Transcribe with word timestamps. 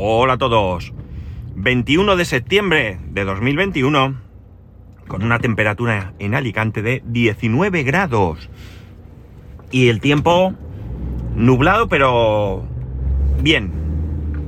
Hola 0.00 0.34
a 0.34 0.38
todos. 0.38 0.92
21 1.56 2.14
de 2.14 2.24
septiembre 2.24 3.00
de 3.08 3.24
2021, 3.24 4.14
con 5.08 5.24
una 5.24 5.40
temperatura 5.40 6.12
en 6.20 6.36
Alicante 6.36 6.82
de 6.82 7.02
19 7.04 7.82
grados. 7.82 8.48
Y 9.72 9.88
el 9.88 10.00
tiempo 10.00 10.54
nublado, 11.34 11.88
pero 11.88 12.64
bien. 13.42 13.72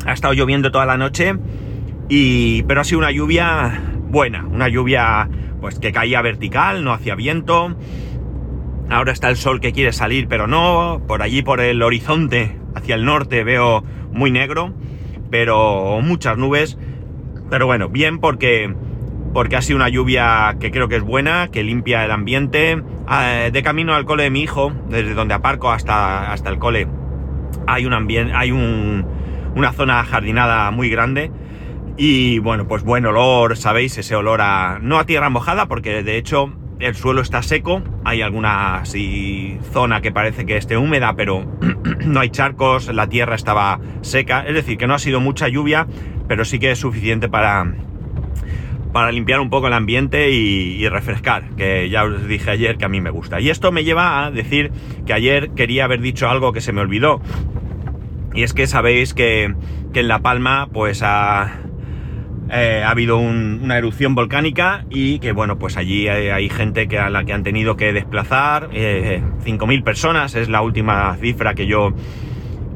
Ha 0.07 0.13
estado 0.13 0.35
lloviendo 0.35 0.71
toda 0.71 0.87
la 0.87 0.97
noche, 0.97 1.35
y, 2.09 2.63
pero 2.63 2.83
ha 2.83 2.85
sido 2.85 3.01
una 3.01 3.11
lluvia 3.11 3.83
buena, 4.09 4.47
una 4.47 4.69
lluvia 4.69 5.29
pues 5.61 5.81
que 5.81 5.91
caía 5.91 6.23
vertical, 6.23 6.85
no 6.85 6.93
hacía 6.93 7.17
viento. 7.17 7.75
Ahora 8.89 9.11
está 9.11 9.29
el 9.29 9.37
sol 9.37 9.59
que 9.59 9.73
quiere 9.73 9.93
salir, 9.93 10.29
pero 10.29 10.47
no. 10.47 11.03
Por 11.09 11.23
allí, 11.23 11.43
por 11.43 11.61
el 11.61 11.83
horizonte, 11.83 12.57
hacia 12.77 12.95
el 12.95 13.05
norte, 13.05 13.43
veo 13.43 13.83
muy 14.13 14.31
negro, 14.31 14.75
pero 15.31 16.01
muchas 16.03 16.37
nubes. 16.37 16.77
Pero 17.49 17.67
bueno, 17.67 17.89
bien 17.89 18.19
porque, 18.19 18.75
porque 19.33 19.57
ha 19.57 19.63
sido 19.63 19.77
una 19.77 19.89
lluvia 19.89 20.57
que 20.61 20.71
creo 20.71 20.89
que 20.89 20.97
es 20.97 21.03
buena, 21.03 21.49
que 21.51 21.63
limpia 21.63 22.05
el 22.05 22.11
ambiente. 22.11 22.83
Ah, 23.07 23.49
de 23.53 23.63
camino 23.63 23.95
al 23.95 24.05
cole 24.05 24.25
de 24.25 24.31
mi 24.31 24.43
hijo, 24.43 24.73
desde 24.89 25.15
donde 25.15 25.35
aparco 25.35 25.71
hasta, 25.71 26.33
hasta 26.33 26.51
el 26.51 26.59
cole, 26.59 26.87
hay 27.67 27.87
un 27.87 27.93
ambiente, 27.93 28.33
hay 28.35 28.53
un, 28.53 29.05
una 29.57 29.73
zona 29.73 30.05
jardinada 30.05 30.71
muy 30.71 30.91
grande. 30.91 31.31
Y 31.97 32.39
bueno, 32.39 32.67
pues 32.67 32.83
buen 32.83 33.05
olor, 33.05 33.57
sabéis, 33.57 33.99
ese 33.99 34.15
olor 34.15 34.41
a. 34.41 34.79
no 34.81 34.99
a 34.99 35.07
tierra 35.07 35.29
mojada, 35.29 35.67
porque 35.67 36.03
de 36.03 36.17
hecho 36.17 36.53
el 36.81 36.95
suelo 36.95 37.21
está 37.21 37.43
seco, 37.43 37.83
hay 38.05 38.23
alguna 38.23 38.83
zona 39.73 40.01
que 40.01 40.13
parece 40.13 40.47
que 40.47 40.57
esté 40.57 40.77
húmeda, 40.77 41.15
pero 41.15 41.45
no 42.05 42.21
hay 42.21 42.31
charcos, 42.31 42.93
la 42.93 43.09
tierra 43.09 43.35
estaba 43.35 43.81
seca, 44.01 44.45
es 44.47 44.55
decir, 44.55 44.79
que 44.79 44.87
no 44.87 44.95
ha 44.95 44.99
sido 44.99 45.21
mucha 45.21 45.49
lluvia, 45.49 45.87
pero 46.27 46.45
sí 46.45 46.59
que 46.59 46.71
es 46.71 46.79
suficiente 46.79 47.29
para, 47.29 47.75
para 48.93 49.13
limpiar 49.13 49.41
un 49.41 49.51
poco 49.51 49.67
el 49.67 49.75
ambiente 49.75 50.31
y, 50.31 50.89
refrescar, 50.89 51.51
que 51.57 51.89
ya 51.91 52.05
os 52.05 52.27
dije 52.27 52.51
ayer 52.51 52.79
que 52.79 52.87
a 52.87 52.89
mí 52.89 53.01
me 53.01 53.11
gusta. 53.11 53.41
Y 53.41 53.51
esto 53.51 53.73
me 53.73 53.85
lleva 53.85 54.25
a 54.25 54.31
decir 54.31 54.73
que 55.07 55.13
ayer 55.13 55.51
quería 55.51 55.85
haber 55.85 56.01
dicho 56.01 56.29
algo 56.29 56.53
que 56.53 56.61
se 56.61 56.73
me 56.73 56.81
olvidó, 56.81 57.21
y 58.35 58.43
es 58.43 58.55
que 58.55 58.67
sabéis 58.67 59.13
que, 59.13 59.55
que 59.93 60.01
en 60.01 60.09
La 60.09 60.21
Palma, 60.21 60.69
pues 60.73 61.03
a 61.03 61.59
eh, 62.53 62.83
ha 62.85 62.91
habido 62.91 63.19
una 63.19 63.79
erupción 63.79 64.15
volcánica 64.15 64.85
y 64.91 65.21
que 65.21 65.33
bueno, 65.33 65.59
pues 65.59 65.77
allí 65.77 66.09
hay, 66.09 66.49
gente 66.49 66.89
que 66.89 66.99
a 66.99 67.09
la 67.09 67.25
que 67.25 67.33
han 67.33 67.45
tenido 67.45 67.77
que 67.77 67.93
desplazar. 67.93 68.71
5.000 68.71 69.79
eh, 69.79 69.83
personas 69.83 70.35
es 70.35 70.49
la 70.49 70.61
última 70.61 71.17
cifra 71.17 71.55
que 71.55 71.67
yo, 71.67 71.93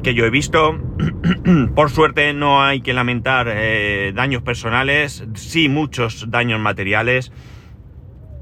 que 0.01 0.13
yo 0.13 0.25
he 0.25 0.29
visto. 0.29 0.79
Por 1.75 1.89
suerte 1.89 2.33
no 2.33 2.63
hay 2.63 2.81
que 2.81 2.93
lamentar 2.93 3.47
eh, 3.49 4.13
daños 4.15 4.43
personales, 4.43 5.25
sí 5.33 5.67
muchos 5.67 6.31
daños 6.31 6.59
materiales. 6.59 7.33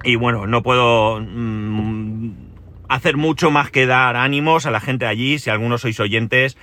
Y 0.03 0.15
bueno, 0.17 0.45
no 0.45 0.61
puedo 0.61 1.19
mm, 1.19 2.31
hacer 2.89 3.17
mucho 3.17 3.49
más 3.49 3.71
que 3.71 3.87
dar 3.87 4.17
ánimos 4.17 4.67
a 4.67 4.71
la 4.71 4.79
gente 4.79 5.07
allí, 5.07 5.39
si 5.39 5.49
algunos 5.49 5.81
sois 5.81 5.99
oyentes 5.99 6.57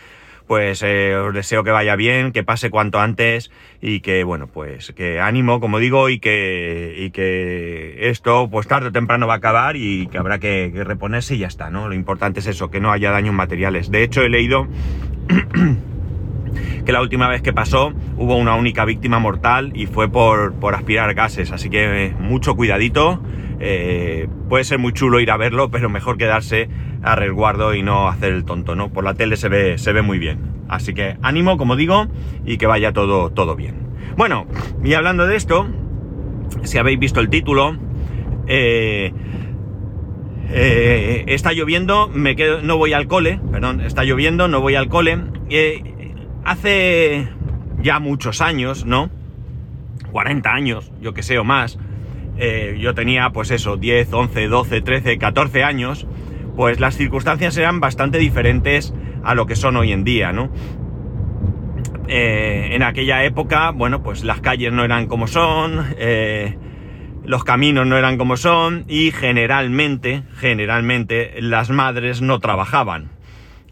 pues 0.50 0.82
eh, 0.82 1.14
os 1.14 1.32
deseo 1.32 1.62
que 1.62 1.70
vaya 1.70 1.94
bien, 1.94 2.32
que 2.32 2.42
pase 2.42 2.70
cuanto 2.70 2.98
antes 2.98 3.52
y 3.80 4.00
que, 4.00 4.24
bueno, 4.24 4.48
pues 4.48 4.90
que 4.96 5.20
ánimo, 5.20 5.60
como 5.60 5.78
digo, 5.78 6.08
y 6.08 6.18
que, 6.18 6.92
y 6.98 7.12
que 7.12 8.10
esto, 8.10 8.48
pues 8.50 8.66
tarde 8.66 8.88
o 8.88 8.90
temprano 8.90 9.28
va 9.28 9.34
a 9.34 9.36
acabar 9.36 9.76
y 9.76 10.08
que 10.08 10.18
habrá 10.18 10.40
que, 10.40 10.72
reponerse 10.74 11.36
y 11.36 11.38
ya 11.38 11.46
está, 11.46 11.70
¿no? 11.70 11.86
Lo 11.86 11.94
importante 11.94 12.40
es 12.40 12.48
eso, 12.48 12.68
que 12.68 12.80
no 12.80 12.90
haya 12.90 13.12
daños 13.12 13.32
materiales. 13.32 13.92
De 13.92 14.02
hecho, 14.02 14.22
he 14.22 14.28
leído 14.28 14.66
que 16.84 16.90
la 16.90 17.00
última 17.00 17.28
vez 17.28 17.42
que 17.42 17.52
pasó 17.52 17.92
hubo 18.16 18.36
una 18.36 18.56
única 18.56 18.84
víctima 18.84 19.20
mortal 19.20 19.70
y 19.76 19.86
fue 19.86 20.08
por, 20.10 20.54
por 20.54 20.74
aspirar 20.74 21.14
gases, 21.14 21.52
así 21.52 21.70
que 21.70 22.06
eh, 22.06 22.14
mucho 22.18 22.56
cuidadito. 22.56 23.22
Eh, 23.62 24.26
puede 24.48 24.64
ser 24.64 24.78
muy 24.78 24.94
chulo 24.94 25.20
ir 25.20 25.30
a 25.30 25.36
verlo, 25.36 25.70
pero 25.70 25.90
mejor 25.90 26.16
quedarse 26.16 26.68
a 27.02 27.14
resguardo 27.14 27.74
y 27.74 27.82
no 27.82 28.08
hacer 28.08 28.32
el 28.32 28.44
tonto, 28.44 28.74
¿no? 28.74 28.90
Por 28.90 29.04
la 29.04 29.14
tele 29.14 29.36
se 29.36 29.48
ve, 29.48 29.76
se 29.76 29.92
ve 29.92 30.00
muy 30.00 30.18
bien. 30.18 30.38
Así 30.68 30.94
que 30.94 31.18
ánimo, 31.22 31.58
como 31.58 31.76
digo, 31.76 32.06
y 32.46 32.56
que 32.56 32.66
vaya 32.66 32.92
todo, 32.92 33.30
todo 33.30 33.56
bien. 33.56 33.88
Bueno, 34.16 34.46
y 34.82 34.94
hablando 34.94 35.26
de 35.26 35.36
esto, 35.36 35.68
si 36.62 36.78
habéis 36.78 36.98
visto 36.98 37.20
el 37.20 37.28
título, 37.28 37.76
eh, 38.46 39.12
eh, 40.48 41.24
está 41.28 41.52
lloviendo, 41.52 42.08
me 42.08 42.36
quedo, 42.36 42.62
no 42.62 42.78
voy 42.78 42.94
al 42.94 43.06
cole, 43.06 43.40
perdón, 43.52 43.82
está 43.82 44.04
lloviendo, 44.04 44.48
no 44.48 44.60
voy 44.60 44.74
al 44.74 44.88
cole. 44.88 45.18
Hace 46.44 47.28
ya 47.82 47.98
muchos 47.98 48.40
años, 48.40 48.86
¿no? 48.86 49.10
40 50.12 50.50
años, 50.50 50.92
yo 51.00 51.12
que 51.14 51.22
sé, 51.22 51.38
o 51.38 51.44
más. 51.44 51.78
Yo 52.78 52.94
tenía, 52.94 53.30
pues 53.30 53.50
eso, 53.50 53.76
10, 53.76 54.12
11, 54.12 54.48
12, 54.48 54.80
13, 54.80 55.18
14 55.18 55.62
años 55.62 56.06
pues 56.60 56.78
las 56.78 56.94
circunstancias 56.94 57.56
eran 57.56 57.80
bastante 57.80 58.18
diferentes 58.18 58.92
a 59.24 59.34
lo 59.34 59.46
que 59.46 59.56
son 59.56 59.76
hoy 59.76 59.92
en 59.92 60.04
día, 60.04 60.32
¿no? 60.32 60.52
Eh, 62.06 62.70
en 62.72 62.82
aquella 62.82 63.24
época, 63.24 63.70
bueno, 63.70 64.02
pues 64.02 64.24
las 64.24 64.40
calles 64.40 64.70
no 64.70 64.84
eran 64.84 65.06
como 65.06 65.26
son, 65.26 65.86
eh, 65.96 66.58
los 67.24 67.44
caminos 67.44 67.86
no 67.86 67.96
eran 67.96 68.18
como 68.18 68.36
son 68.36 68.84
y 68.88 69.10
generalmente, 69.10 70.24
generalmente 70.36 71.40
las 71.40 71.70
madres 71.70 72.20
no 72.20 72.40
trabajaban. 72.40 73.10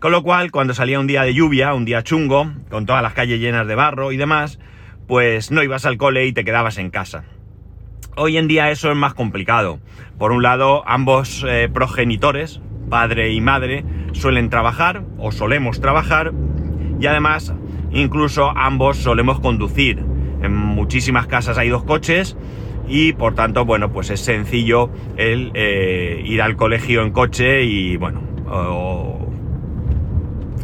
Con 0.00 0.12
lo 0.12 0.22
cual, 0.22 0.50
cuando 0.50 0.72
salía 0.72 0.98
un 0.98 1.08
día 1.08 1.24
de 1.24 1.34
lluvia, 1.34 1.74
un 1.74 1.84
día 1.84 2.04
chungo, 2.04 2.52
con 2.70 2.86
todas 2.86 3.02
las 3.02 3.12
calles 3.12 3.38
llenas 3.38 3.66
de 3.66 3.74
barro 3.74 4.12
y 4.12 4.16
demás, 4.16 4.60
pues 5.08 5.50
no 5.50 5.62
ibas 5.62 5.84
al 5.84 5.96
cole 5.98 6.24
y 6.26 6.32
te 6.32 6.44
quedabas 6.44 6.78
en 6.78 6.90
casa. 6.90 7.24
Hoy 8.20 8.36
en 8.36 8.48
día 8.48 8.72
eso 8.72 8.90
es 8.90 8.96
más 8.96 9.14
complicado. 9.14 9.78
Por 10.18 10.32
un 10.32 10.42
lado, 10.42 10.82
ambos 10.88 11.46
eh, 11.48 11.68
progenitores, 11.72 12.60
padre 12.90 13.32
y 13.32 13.40
madre 13.40 13.84
suelen 14.10 14.50
trabajar 14.50 15.04
o 15.18 15.30
solemos 15.30 15.80
trabajar 15.80 16.32
y 16.98 17.06
además 17.06 17.54
incluso 17.92 18.50
ambos 18.56 18.96
solemos 18.96 19.38
conducir. 19.38 20.04
En 20.42 20.52
muchísimas 20.52 21.28
casas 21.28 21.58
hay 21.58 21.68
dos 21.68 21.84
coches 21.84 22.36
y 22.88 23.12
por 23.12 23.36
tanto, 23.36 23.64
bueno, 23.64 23.92
pues 23.92 24.10
es 24.10 24.18
sencillo 24.18 24.90
el 25.16 25.52
eh, 25.54 26.20
ir 26.24 26.42
al 26.42 26.56
colegio 26.56 27.02
en 27.02 27.12
coche 27.12 27.62
y 27.62 27.98
bueno, 27.98 28.20
o, 28.50 29.30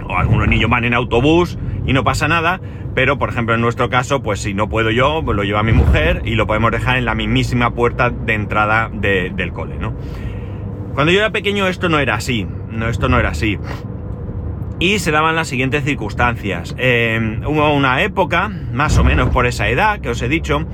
o, 0.09 0.17
algunos 0.17 0.49
niños 0.49 0.69
van 0.69 0.83
en 0.83 0.95
autobús 0.95 1.57
y 1.87 1.93
no 1.93 2.03
pasa 2.03 2.27
nada, 2.27 2.61
pero 2.95 3.19
por 3.19 3.29
ejemplo 3.31 3.55
en 3.55 3.61
nuestro 3.61 3.91
caso, 3.91 4.23
pues 4.23 4.41
si 4.41 4.55
no 4.55 4.69
puedo 4.69 4.91
yo, 4.91 5.23
pues 5.25 5.37
lo 5.37 5.45
lleva 5.45 5.63
mi 5.63 5.73
mujer 5.73 6.23
y 6.25 6.37
lo 6.37 6.47
podemos 6.47 6.71
dejar 6.71 6.97
en 6.97 7.05
la 7.05 7.15
mismísima 7.15 7.75
puerta 7.75 8.11
de 8.11 8.35
entrada 8.35 8.91
del 8.93 9.53
cole, 9.53 9.77
¿no? 9.79 9.95
Cuando 10.95 11.13
yo 11.13 11.19
era 11.19 11.31
pequeño 11.31 11.67
esto 11.67 11.89
no 11.89 11.99
era 11.99 12.15
así, 12.15 12.47
no, 12.71 12.89
esto 12.89 13.09
no 13.09 13.19
era 13.19 13.31
así. 13.31 13.59
Y 14.79 15.01
se 15.01 15.11
daban 15.11 15.35
las 15.35 15.49
siguientes 15.49 15.85
circunstancias. 15.85 16.75
Eh, 16.79 17.41
hubo 17.47 17.73
una 17.75 18.03
época, 18.03 18.49
más 18.49 18.97
o 18.99 19.05
menos 19.05 19.31
por 19.31 19.47
esa 19.47 19.69
edad 19.69 20.01
que 20.01 20.11
os 20.11 20.23
he 20.23 20.29
dicho, 20.29 20.67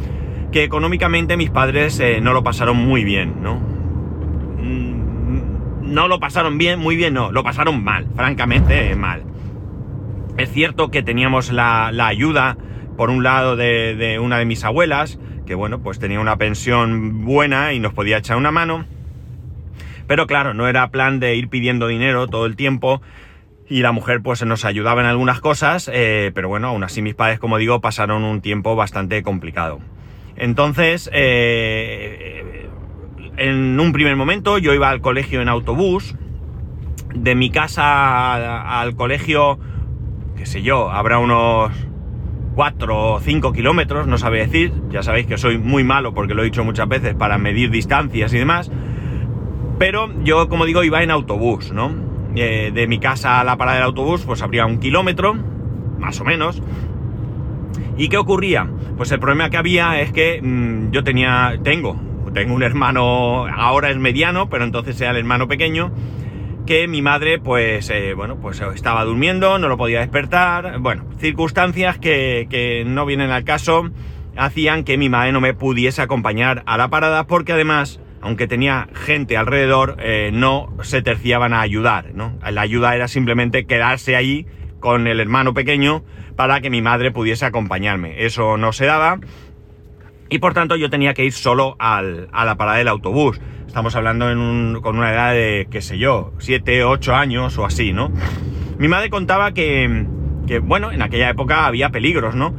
que 0.53 0.65
económicamente 0.65 1.37
mis 1.37 1.51
padres 1.51 2.01
eh, 2.01 2.21
no 2.21 2.33
lo 2.33 2.43
pasaron 2.43 2.77
muy 2.77 3.05
bien, 3.05 3.43
¿no? 3.43 3.57
Mm, 4.59 5.93
no 5.93 6.09
lo 6.09 6.21
pasaron 6.21 6.59
bien, 6.59 6.79
muy 6.79 6.97
bien, 6.97 7.15
no, 7.15 7.33
lo 7.33 7.43
pasaron 7.43 7.83
mal, 7.83 8.07
francamente 8.15 8.95
mal. 8.97 9.23
Cierto 10.53 10.91
que 10.91 11.03
teníamos 11.03 11.51
la, 11.53 11.89
ayuda, 12.07 12.57
por 12.97 13.11
un 13.11 13.23
lado, 13.23 13.57
de, 13.57 13.95
de 13.95 14.19
una 14.19 14.39
de 14.39 14.45
mis 14.45 14.65
abuelas, 14.65 15.19
que 15.47 15.55
bueno, 15.55 15.81
pues 15.81 15.99
tenía 15.99 16.21
una 16.21 16.37
pensión 16.37 17.25
buena 17.25 17.73
y 17.73 17.81
nos 17.81 17.93
podía 17.93 18.19
echar 18.19 18.37
una 18.37 18.51
mano 18.51 18.85
pero 20.11 20.27
claro, 20.27 20.55
no 20.55 20.67
era 20.67 20.91
plan 20.91 21.21
de 21.21 21.37
ir 21.37 21.49
pidiendo 21.49 21.87
dinero 21.87 22.27
todo 22.27 22.45
el 22.47 22.57
tiempo 22.57 23.01
y 23.69 23.83
la 23.83 23.93
mujer 23.93 24.21
pues 24.21 24.45
nos 24.45 24.65
ayudaba 24.65 25.03
en 25.03 25.07
algunas 25.07 25.39
cosas, 25.39 25.89
eh, 25.95 26.33
pero 26.35 26.49
bueno, 26.49 26.67
aún 26.67 26.83
así 26.83 27.01
mis 27.01 27.15
padres, 27.15 27.39
como 27.39 27.59
digo, 27.59 27.81
pasaron 27.81 28.25
un 28.25 28.41
tiempo 28.41 28.75
bastante 28.75 29.23
complicado. 29.23 29.79
Entonces, 30.35 31.09
eh, 31.13 32.69
en 33.37 33.79
un 33.79 33.93
primer 33.93 34.17
momento 34.17 34.59
yo 34.59 34.75
iba 34.75 34.91
al 34.91 35.01
colegio 35.01 35.43
en 35.43 35.49
autobús, 35.49 36.17
de 37.15 37.37
mi 37.37 37.51
casa 37.51 38.81
al 38.81 38.97
colegio, 38.97 39.61
qué 40.41 40.47
sé 40.47 40.63
yo, 40.63 40.91
habrá 40.91 41.19
unos 41.19 41.71
4 42.55 43.13
o 43.13 43.21
5 43.21 43.53
kilómetros, 43.53 44.07
no 44.07 44.17
sabe 44.17 44.39
decir, 44.39 44.73
ya 44.89 45.03
sabéis 45.03 45.27
que 45.27 45.37
soy 45.37 45.59
muy 45.59 45.85
malo 45.85 46.15
porque 46.15 46.33
lo 46.33 46.41
he 46.41 46.47
dicho 46.47 46.65
muchas 46.65 46.89
veces 46.89 47.15
para 47.15 47.37
medir 47.37 47.71
distancias 47.71 48.33
y 48.33 48.39
demás, 48.39 48.71
pero 49.79 50.09
yo, 50.25 50.49
como 50.49 50.65
digo, 50.65 50.83
iba 50.83 51.03
en 51.03 51.11
autobús, 51.11 51.73
¿no? 51.73 51.93
Eh, 52.35 52.71
de 52.73 52.87
mi 52.87 52.99
casa 52.99 53.39
a 53.39 53.45
la 53.45 53.59
parada 53.59 53.77
del 53.77 53.85
autobús, 53.85 54.23
pues 54.25 54.41
habría 54.41 54.65
un 54.65 54.79
kilómetro, 54.81 55.37
más 55.99 56.19
o 56.23 56.25
menos. 56.25 56.63
¿Y 57.99 58.09
qué 58.09 58.17
ocurría? 58.17 58.67
Pues 58.97 59.13
el 59.13 59.21
problema 59.21 59.51
que 59.51 59.59
había 59.59 60.01
es 60.01 60.11
que 60.11 60.41
mm, 60.41 60.91
yo 60.91 61.05
tenía, 61.05 61.59
tengo, 61.63 62.01
tengo 62.33 62.55
un 62.55 62.63
hermano, 62.63 63.45
ahora 63.47 63.91
es 63.91 63.99
mediano, 63.99 64.49
pero 64.49 64.65
entonces 64.65 64.99
era 65.03 65.11
el 65.11 65.19
hermano 65.19 65.49
pequeño, 65.49 65.93
que 66.67 66.89
mi 66.89 67.03
madre, 67.03 67.39
pues, 67.39 67.91
eh, 67.91 68.15
bueno, 68.15 68.37
pues 68.41 68.61
estaba 68.61 69.05
durmiendo, 69.05 69.59
no 69.59 69.69
lo 69.69 69.77
podía 69.77 70.01
despertar. 70.01 70.79
Bueno, 70.79 71.05
circunstancias 71.19 71.99
que, 71.99 72.47
que 72.51 72.85
no 72.87 73.07
vienen 73.07 73.31
al 73.31 73.45
caso 73.45 73.91
hacían 74.37 74.85
que 74.85 74.97
mi 74.97 75.09
madre 75.09 75.33
no 75.33 75.41
me 75.41 75.55
pudiese 75.55 76.03
acompañar 76.03 76.63
a 76.67 76.77
la 76.77 76.89
parada 76.89 77.27
porque 77.27 77.53
además, 77.53 78.01
aunque 78.21 78.47
tenía 78.47 78.89
gente 78.95 79.37
alrededor, 79.37 79.97
eh, 80.01 80.31
no 80.33 80.73
se 80.83 81.03
terciaban 81.03 81.53
a 81.53 81.61
ayudar, 81.61 82.15
¿no? 82.15 82.39
La 82.49 82.63
ayuda 82.63 82.95
era 82.95 83.09
simplemente 83.09 83.67
quedarse 83.67 84.17
ahí 84.17 84.47
con 84.79 85.07
el 85.07 85.21
hermano 85.21 85.53
pequeño 85.53 86.05
para 86.37 86.61
que 86.61 86.71
mi 86.71 86.81
madre 86.81 87.11
pudiese 87.11 87.45
acompañarme. 87.45 88.25
Eso 88.25 88.57
no 88.57 88.73
se 88.73 88.87
daba 88.87 89.21
y 90.31 90.39
por 90.39 90.55
tanto 90.55 90.77
yo 90.77 90.89
tenía 90.89 91.13
que 91.13 91.25
ir 91.25 91.33
solo 91.33 91.77
al, 91.79 92.29
a 92.33 92.45
la 92.45 92.57
parada 92.57 92.79
del 92.79 92.89
autobús. 92.89 93.41
Estamos 93.71 93.95
hablando 93.95 94.27
con 94.83 94.99
una 94.99 95.13
edad 95.13 95.33
de, 95.33 95.69
qué 95.71 95.81
sé 95.81 95.97
yo, 95.97 96.33
7, 96.39 96.83
8 96.83 97.15
años 97.15 97.57
o 97.57 97.65
así, 97.65 97.93
¿no? 97.93 98.11
Mi 98.79 98.89
madre 98.89 99.11
contaba 99.11 99.55
que, 99.55 100.07
que, 100.49 100.59
bueno, 100.59 100.91
en 100.91 101.03
aquella 101.03 101.31
época 101.31 101.67
había 101.67 101.91
peligros, 101.91 102.35
¿no? 102.35 102.53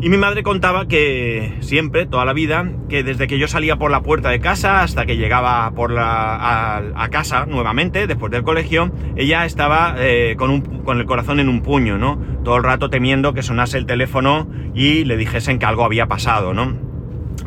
Y 0.00 0.08
mi 0.08 0.16
madre 0.16 0.42
contaba 0.42 0.88
que 0.88 1.58
siempre, 1.60 2.06
toda 2.06 2.24
la 2.24 2.32
vida, 2.32 2.66
que 2.88 3.02
desde 3.02 3.26
que 3.26 3.38
yo 3.38 3.46
salía 3.46 3.76
por 3.76 3.90
la 3.90 4.00
puerta 4.00 4.30
de 4.30 4.40
casa 4.40 4.82
hasta 4.82 5.04
que 5.04 5.18
llegaba 5.18 5.70
por 5.72 5.90
la, 5.90 6.78
a, 6.78 7.08
casa 7.10 7.44
nuevamente, 7.44 8.06
después 8.06 8.32
del 8.32 8.42
colegio, 8.42 8.90
ella 9.16 9.44
estaba 9.44 9.96
eh, 9.98 10.36
con, 10.38 10.48
un, 10.48 10.62
con 10.82 10.98
el 10.98 11.04
corazón 11.04 11.40
en 11.40 11.50
un 11.50 11.60
puño, 11.60 11.98
¿no? 11.98 12.18
Todo 12.42 12.56
el 12.56 12.64
rato 12.64 12.88
temiendo 12.88 13.34
que 13.34 13.42
sonase 13.42 13.76
el 13.76 13.84
teléfono 13.84 14.48
y 14.74 15.04
le 15.04 15.18
dijesen 15.18 15.58
que 15.58 15.66
algo 15.66 15.84
había 15.84 16.06
pasado, 16.06 16.54
¿no? 16.54 16.91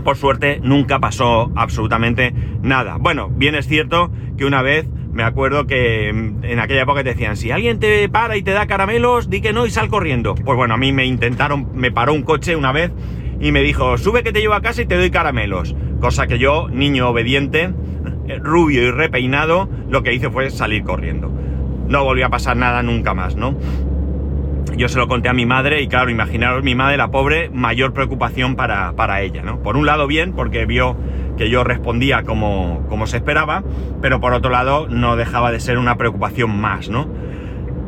Por 0.06 0.18
suerte 0.18 0.60
nunca 0.62 1.00
pasó 1.00 1.52
absolutamente 1.56 2.32
nada. 2.62 2.98
Bueno, 3.00 3.28
bien 3.28 3.56
es 3.56 3.68
cierto 3.68 4.12
que 4.38 4.46
una 4.46 4.62
vez 4.62 4.88
me 5.12 5.24
acuerdo 5.24 5.66
que 5.66 6.10
en 6.10 6.60
aquella 6.60 6.84
época 6.84 7.04
te 7.04 7.10
decían, 7.10 7.36
si 7.36 7.50
alguien 7.50 7.80
te 7.80 8.08
para 8.08 8.38
y 8.38 8.44
te 8.44 8.52
da 8.52 8.68
caramelos, 8.68 9.32
di 9.32 9.42
que 9.42 9.52
no 9.52 9.66
y 9.66 9.72
sal 9.72 9.88
corriendo. 9.88 10.36
Pues 10.36 10.56
bueno, 10.56 10.76
a 10.76 10.78
mí 10.78 10.92
me 10.92 11.08
intentaron, 11.08 11.70
me 11.74 11.92
paró 11.92 12.14
un 12.14 12.22
coche 12.22 12.56
una 12.56 12.72
vez 12.72 12.92
y 13.40 13.52
me 13.52 13.64
dijo, 13.64 13.98
sube 13.98 14.22
que 14.22 14.32
te 14.32 14.42
llevo 14.42 14.54
a 14.54 14.62
casa 14.62 14.84
y 14.84 14.86
te 14.86 14.96
doy 14.96 15.10
caramelos. 15.10 15.76
Cosa 16.00 16.28
que 16.28 16.38
yo, 16.38 16.70
niño 16.70 17.10
obediente, 17.10 17.74
rubio 18.44 18.84
y 18.84 18.92
repeinado, 18.92 19.68
lo 19.90 20.04
que 20.04 20.14
hice 20.14 20.30
fue 20.30 20.52
salir 20.52 20.84
corriendo. 20.84 21.32
No 21.88 22.04
volvió 22.04 22.28
a 22.28 22.30
pasar 22.30 22.58
nada 22.58 22.84
nunca 22.84 23.16
más, 23.16 23.36
¿no? 23.36 23.58
Yo 24.78 24.90
se 24.90 24.98
lo 24.98 25.08
conté 25.08 25.30
a 25.30 25.34
mi 25.34 25.46
madre 25.46 25.82
y 25.82 25.88
claro, 25.88 26.10
imaginaros 26.10 26.64
mi 26.64 26.76
madre, 26.76 26.98
la 26.98 27.10
pobre, 27.10 27.50
mayor 27.50 27.94
preocupación 27.94 28.56
para, 28.56 28.94
para 28.94 29.22
ella, 29.22 29.42
¿no? 29.42 29.62
Por 29.64 29.78
un 29.78 29.86
lado 29.86 30.06
bien, 30.06 30.34
porque 30.34 30.66
vio 30.66 30.98
que 31.38 31.50
yo 31.50 31.64
respondía 31.64 32.24
como, 32.24 32.86
como 32.90 33.08
se 33.08 33.18
esperaba, 33.18 33.64
pero 34.02 34.20
por 34.20 34.34
otro 34.34 34.52
lado 34.52 34.88
no 34.90 35.16
dejaba 35.16 35.52
de 35.52 35.60
ser 35.60 35.78
una 35.78 35.96
preocupación 35.98 36.60
más, 36.60 36.90
¿no? 36.90 37.08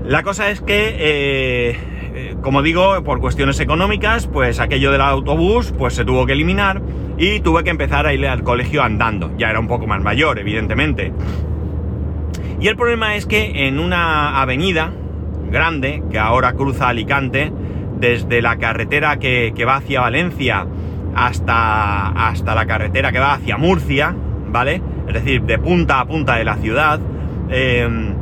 La 0.06 0.24
cosa 0.24 0.50
es 0.50 0.62
que, 0.62 0.96
eh, 0.98 1.78
eh, 2.16 2.36
como 2.42 2.62
digo, 2.62 3.04
por 3.04 3.20
cuestiones 3.20 3.60
económicas, 3.60 4.28
pues 4.28 4.62
aquello 4.62 4.92
del 4.92 5.02
autobús, 5.02 5.74
pues 5.78 5.94
se 5.94 6.06
tuvo 6.06 6.26
que 6.26 6.32
eliminar 6.32 6.82
y 7.18 7.42
tuve 7.42 7.66
que 7.66 7.70
empezar 7.70 8.08
a 8.08 8.14
ir 8.14 8.26
al 8.26 8.44
colegio 8.44 8.82
andando. 8.82 9.32
Ya 9.38 9.50
era 9.50 9.60
un 9.60 9.68
poco 9.68 9.88
más 9.88 10.02
mayor, 10.02 10.40
evidentemente. 10.40 11.12
Y 12.62 12.70
el 12.70 12.78
problema 12.78 13.16
es 13.16 13.26
que 13.26 13.68
en 13.68 13.80
una 13.80 14.42
avenida 14.42 14.94
grande, 15.50 16.04
que 16.12 16.20
ahora 16.20 16.54
cruza 16.54 16.90
Alicante, 16.90 17.52
desde 18.00 18.42
la 18.42 18.58
carretera 18.58 19.18
que, 19.18 19.54
va 19.68 19.78
hacia 19.78 20.02
Valencia 20.02 20.66
hasta, 21.16 22.10
hasta 22.10 22.56
la 22.56 22.66
carretera 22.66 23.12
que 23.12 23.20
va 23.20 23.34
hacia 23.34 23.58
Murcia, 23.58 24.16
¿vale? 24.50 24.82
Es 25.08 25.14
decir, 25.14 25.42
de 25.44 25.58
punta 25.58 26.00
a 26.00 26.06
punta 26.06 26.36
de 26.36 26.46
la 26.46 26.56
ciudad. 26.56 27.00
Em, 27.50 28.14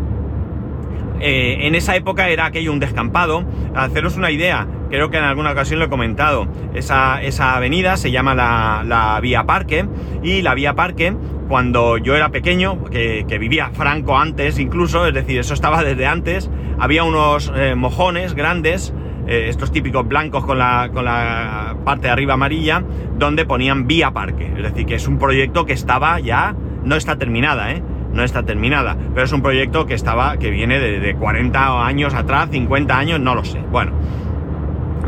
eh, 1.19 1.67
en 1.67 1.75
esa 1.75 1.95
época 1.95 2.29
era 2.29 2.45
aquello 2.45 2.71
un 2.71 2.79
descampado. 2.79 3.45
haceros 3.75 4.17
una 4.17 4.31
idea, 4.31 4.67
creo 4.89 5.09
que 5.09 5.17
en 5.17 5.23
alguna 5.23 5.51
ocasión 5.51 5.79
lo 5.79 5.85
he 5.85 5.89
comentado, 5.89 6.47
esa, 6.73 7.19
avenida 7.55 7.97
se 7.97 8.11
llama 8.11 8.35
la, 8.35 9.19
Vía 9.21 9.45
Parque 9.45 9.85
y 10.23 10.41
la 10.41 10.53
Vía 10.53 10.73
Parque, 10.73 11.15
cuando 11.47 11.97
yo 11.97 12.15
era 12.15 12.29
pequeño, 12.29 12.83
que, 12.85 13.37
vivía 13.39 13.69
Franco 13.73 14.17
antes 14.17 14.59
incluso, 14.59 15.05
es 15.05 15.13
decir, 15.13 15.39
eso 15.39 15.53
estaba 15.53 15.83
desde 15.83 16.07
antes, 16.07 16.49
había 16.79 17.03
unos 17.03 17.51
eh, 17.55 17.75
mojones 17.75 18.33
grandes 18.33 18.93
eh, 19.27 19.47
estos 19.49 19.71
típicos 19.71 20.07
blancos 20.07 20.45
con 20.45 20.59
la, 20.59 20.91
con 20.93 21.05
la 21.05 21.75
parte 21.83 22.07
de 22.07 22.13
arriba 22.13 22.35
amarilla, 22.35 22.83
donde 23.17 23.45
ponían 23.45 23.87
vía 23.87 24.11
parque. 24.11 24.51
Es 24.55 24.63
decir, 24.63 24.85
que 24.85 24.95
es 24.95 25.07
un 25.07 25.17
proyecto 25.17 25.65
que 25.65 25.73
estaba 25.73 26.19
ya, 26.19 26.55
no 26.83 26.95
está 26.95 27.17
terminada, 27.17 27.71
¿eh? 27.71 27.81
No 28.15 28.23
está 28.23 28.43
terminada, 28.43 28.97
pero 29.13 29.25
es 29.25 29.31
un 29.33 29.41
proyecto 29.41 29.85
que 29.85 29.93
estaba, 29.93 30.37
que 30.37 30.49
viene 30.49 30.79
de, 30.79 31.15
40 31.15 31.85
años 31.85 32.13
atrás, 32.13 32.47
50 32.49 32.97
años, 32.97 33.19
no 33.19 33.35
lo 33.35 33.43
sé. 33.43 33.59
Bueno, 33.69 33.91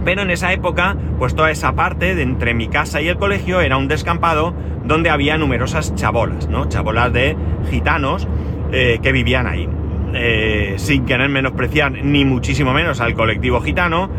pero 0.04 0.24
en 0.24 0.30
esa 0.30 0.52
época, 0.52 0.98
pues 1.18 1.34
toda 1.34 1.50
esa 1.50 1.74
parte 1.74 2.16
de 2.16 2.22
entre 2.22 2.54
mi 2.54 2.68
casa 2.68 3.02
y 3.02 3.08
el 3.08 3.16
colegio 3.16 3.62
era 3.62 3.78
un 3.78 3.88
descampado 3.88 4.54
donde 4.84 5.10
había 5.10 5.38
numerosas 5.38 5.96
chabolas, 5.96 6.50
¿no? 6.50 6.68
Chabolas 6.68 7.14
de 7.14 7.38
gitanos 7.70 8.28
eh, 8.74 9.00
que 9.02 9.14
vivían 9.14 9.48
ahí. 9.48 9.70
Eh, 10.14 10.74
sin 10.78 11.06
querer 11.06 11.30
menospreciar 11.30 11.92
ni 11.92 12.26
muchísimo 12.26 12.74
menos 12.74 13.00
al 13.00 13.14
colectivo 13.14 13.62
gitano, 13.62 14.10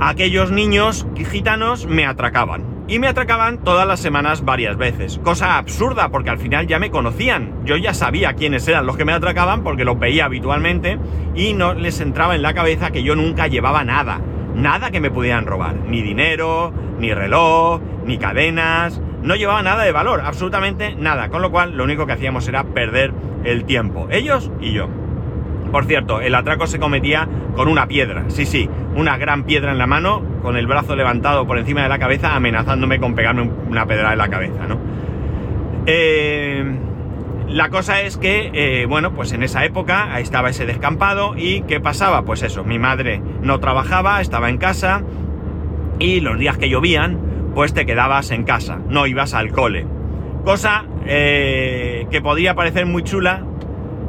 aquellos 0.00 0.50
niños 0.50 1.06
gitanos 1.30 1.86
me 1.86 2.06
atracaban. 2.06 2.79
Y 2.90 2.98
me 2.98 3.06
atracaban 3.06 3.58
todas 3.58 3.86
las 3.86 4.00
semanas 4.00 4.44
varias 4.44 4.76
veces. 4.76 5.20
Cosa 5.22 5.58
absurda 5.58 6.08
porque 6.08 6.30
al 6.30 6.38
final 6.38 6.66
ya 6.66 6.80
me 6.80 6.90
conocían. 6.90 7.64
Yo 7.64 7.76
ya 7.76 7.94
sabía 7.94 8.32
quiénes 8.32 8.66
eran 8.66 8.84
los 8.84 8.96
que 8.96 9.04
me 9.04 9.12
atracaban 9.12 9.62
porque 9.62 9.84
los 9.84 9.96
veía 9.96 10.24
habitualmente 10.24 10.98
y 11.36 11.52
no 11.54 11.72
les 11.72 12.00
entraba 12.00 12.34
en 12.34 12.42
la 12.42 12.52
cabeza 12.52 12.90
que 12.90 13.04
yo 13.04 13.14
nunca 13.14 13.46
llevaba 13.46 13.84
nada. 13.84 14.20
Nada 14.56 14.90
que 14.90 14.98
me 14.98 15.12
pudieran 15.12 15.46
robar. 15.46 15.76
Ni 15.86 16.02
dinero, 16.02 16.72
ni 16.98 17.14
reloj, 17.14 17.80
ni 18.06 18.18
cadenas, 18.18 19.00
no 19.22 19.36
llevaba 19.36 19.62
nada 19.62 19.84
de 19.84 19.92
valor, 19.92 20.22
absolutamente 20.24 20.96
nada, 20.96 21.28
con 21.28 21.42
lo 21.42 21.52
cual 21.52 21.76
lo 21.76 21.84
único 21.84 22.06
que 22.06 22.14
hacíamos 22.14 22.48
era 22.48 22.64
perder 22.64 23.12
el 23.44 23.66
tiempo, 23.66 24.08
ellos 24.10 24.50
y 24.60 24.72
yo. 24.72 24.88
Por 25.70 25.84
cierto, 25.84 26.20
el 26.20 26.34
atraco 26.34 26.66
se 26.66 26.78
cometía 26.78 27.28
con 27.54 27.68
una 27.68 27.86
piedra, 27.86 28.24
sí, 28.28 28.46
sí, 28.46 28.68
una 28.94 29.16
gran 29.16 29.44
piedra 29.44 29.72
en 29.72 29.78
la 29.78 29.86
mano, 29.86 30.22
con 30.42 30.56
el 30.56 30.66
brazo 30.66 30.96
levantado 30.96 31.46
por 31.46 31.58
encima 31.58 31.82
de 31.82 31.88
la 31.88 31.98
cabeza, 31.98 32.34
amenazándome 32.34 32.98
con 32.98 33.14
pegarme 33.14 33.50
una 33.68 33.86
pedra 33.86 34.12
en 34.12 34.18
la 34.18 34.28
cabeza, 34.28 34.66
¿no? 34.68 34.78
Eh, 35.86 36.64
la 37.48 37.68
cosa 37.68 38.00
es 38.00 38.16
que, 38.16 38.50
eh, 38.54 38.86
bueno, 38.86 39.12
pues 39.12 39.32
en 39.32 39.42
esa 39.42 39.64
época 39.64 40.20
estaba 40.20 40.50
ese 40.50 40.66
descampado 40.66 41.34
y 41.36 41.62
¿qué 41.62 41.80
pasaba? 41.80 42.22
Pues 42.22 42.42
eso, 42.42 42.64
mi 42.64 42.78
madre 42.78 43.20
no 43.42 43.58
trabajaba, 43.58 44.20
estaba 44.20 44.50
en 44.50 44.58
casa 44.58 45.02
y 45.98 46.20
los 46.20 46.38
días 46.38 46.58
que 46.58 46.68
llovían, 46.68 47.18
pues 47.54 47.74
te 47.74 47.86
quedabas 47.86 48.30
en 48.30 48.44
casa, 48.44 48.78
no 48.88 49.06
ibas 49.06 49.34
al 49.34 49.50
cole. 49.50 49.86
Cosa 50.44 50.84
eh, 51.06 52.06
que 52.10 52.20
podría 52.20 52.54
parecer 52.54 52.86
muy 52.86 53.02
chula 53.02 53.44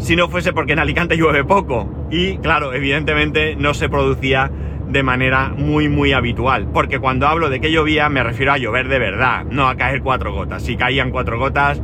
si 0.01 0.15
no 0.15 0.27
fuese 0.29 0.51
porque 0.51 0.73
en 0.73 0.79
Alicante 0.79 1.15
llueve 1.15 1.43
poco. 1.43 2.07
Y 2.09 2.37
claro, 2.37 2.73
evidentemente 2.73 3.55
no 3.55 3.73
se 3.73 3.87
producía 3.87 4.51
de 4.87 5.03
manera 5.03 5.49
muy 5.55 5.87
muy 5.87 6.11
habitual. 6.11 6.67
Porque 6.73 6.99
cuando 6.99 7.27
hablo 7.27 7.49
de 7.49 7.61
que 7.61 7.71
llovía 7.71 8.09
me 8.09 8.23
refiero 8.23 8.51
a 8.51 8.57
llover 8.57 8.87
de 8.87 8.99
verdad, 8.99 9.45
no 9.45 9.67
a 9.67 9.75
caer 9.75 10.01
cuatro 10.01 10.33
gotas. 10.33 10.63
Si 10.63 10.75
caían 10.75 11.11
cuatro 11.11 11.39
gotas, 11.39 11.81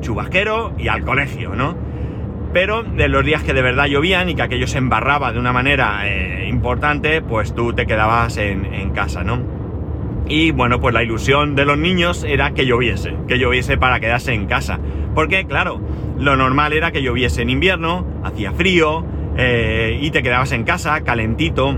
chubasquero 0.00 0.72
y 0.78 0.88
al 0.88 1.04
colegio, 1.04 1.54
¿no? 1.54 1.76
Pero 2.52 2.82
de 2.82 3.08
los 3.08 3.24
días 3.24 3.42
que 3.42 3.52
de 3.52 3.60
verdad 3.60 3.86
llovían 3.86 4.28
y 4.28 4.34
que 4.34 4.42
aquello 4.42 4.66
se 4.66 4.78
embarraba 4.78 5.32
de 5.32 5.38
una 5.38 5.52
manera 5.52 6.08
eh, 6.08 6.48
importante, 6.48 7.20
pues 7.20 7.54
tú 7.54 7.74
te 7.74 7.86
quedabas 7.86 8.38
en, 8.38 8.64
en 8.72 8.90
casa, 8.90 9.22
¿no? 9.22 9.57
Y 10.28 10.50
bueno, 10.50 10.78
pues 10.78 10.92
la 10.92 11.02
ilusión 11.02 11.54
de 11.54 11.64
los 11.64 11.78
niños 11.78 12.22
era 12.22 12.52
que 12.52 12.66
lloviese, 12.66 13.14
que 13.26 13.38
lloviese 13.38 13.78
para 13.78 13.98
quedarse 13.98 14.34
en 14.34 14.46
casa. 14.46 14.78
Porque 15.14 15.46
claro, 15.46 15.80
lo 16.18 16.36
normal 16.36 16.74
era 16.74 16.92
que 16.92 17.02
lloviese 17.02 17.42
en 17.42 17.50
invierno, 17.50 18.06
hacía 18.22 18.52
frío 18.52 19.04
eh, 19.38 19.98
y 20.00 20.10
te 20.10 20.22
quedabas 20.22 20.52
en 20.52 20.64
casa 20.64 21.00
calentito, 21.00 21.74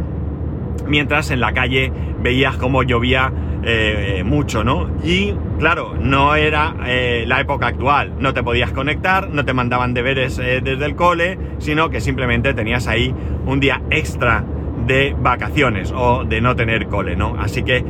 mientras 0.87 1.31
en 1.31 1.41
la 1.41 1.53
calle 1.53 1.93
veías 2.21 2.57
cómo 2.57 2.83
llovía 2.83 3.33
eh, 3.63 4.23
mucho, 4.25 4.65
¿no? 4.65 4.91
Y 5.05 5.33
claro, 5.59 5.95
no 6.01 6.35
era 6.35 6.75
eh, 6.87 7.25
la 7.29 7.41
época 7.41 7.69
actual, 7.69 8.15
no 8.19 8.35
te 8.35 8.43
podías 8.43 8.73
conectar, 8.73 9.31
no 9.31 9.45
te 9.45 9.53
mandaban 9.53 9.95
deberes 9.95 10.39
desde 10.39 10.85
el 10.85 10.97
cole, 10.97 11.39
sino 11.59 11.89
que 11.89 12.01
simplemente 12.01 12.53
tenías 12.53 12.89
ahí 12.89 13.15
un 13.47 13.61
día 13.61 13.81
extra 13.91 14.45
de 14.87 15.15
vacaciones 15.17 15.93
o 15.95 16.25
de 16.25 16.41
no 16.41 16.57
tener 16.57 16.89
cole, 16.89 17.15
¿no? 17.15 17.37
Así 17.39 17.63
que 17.63 17.85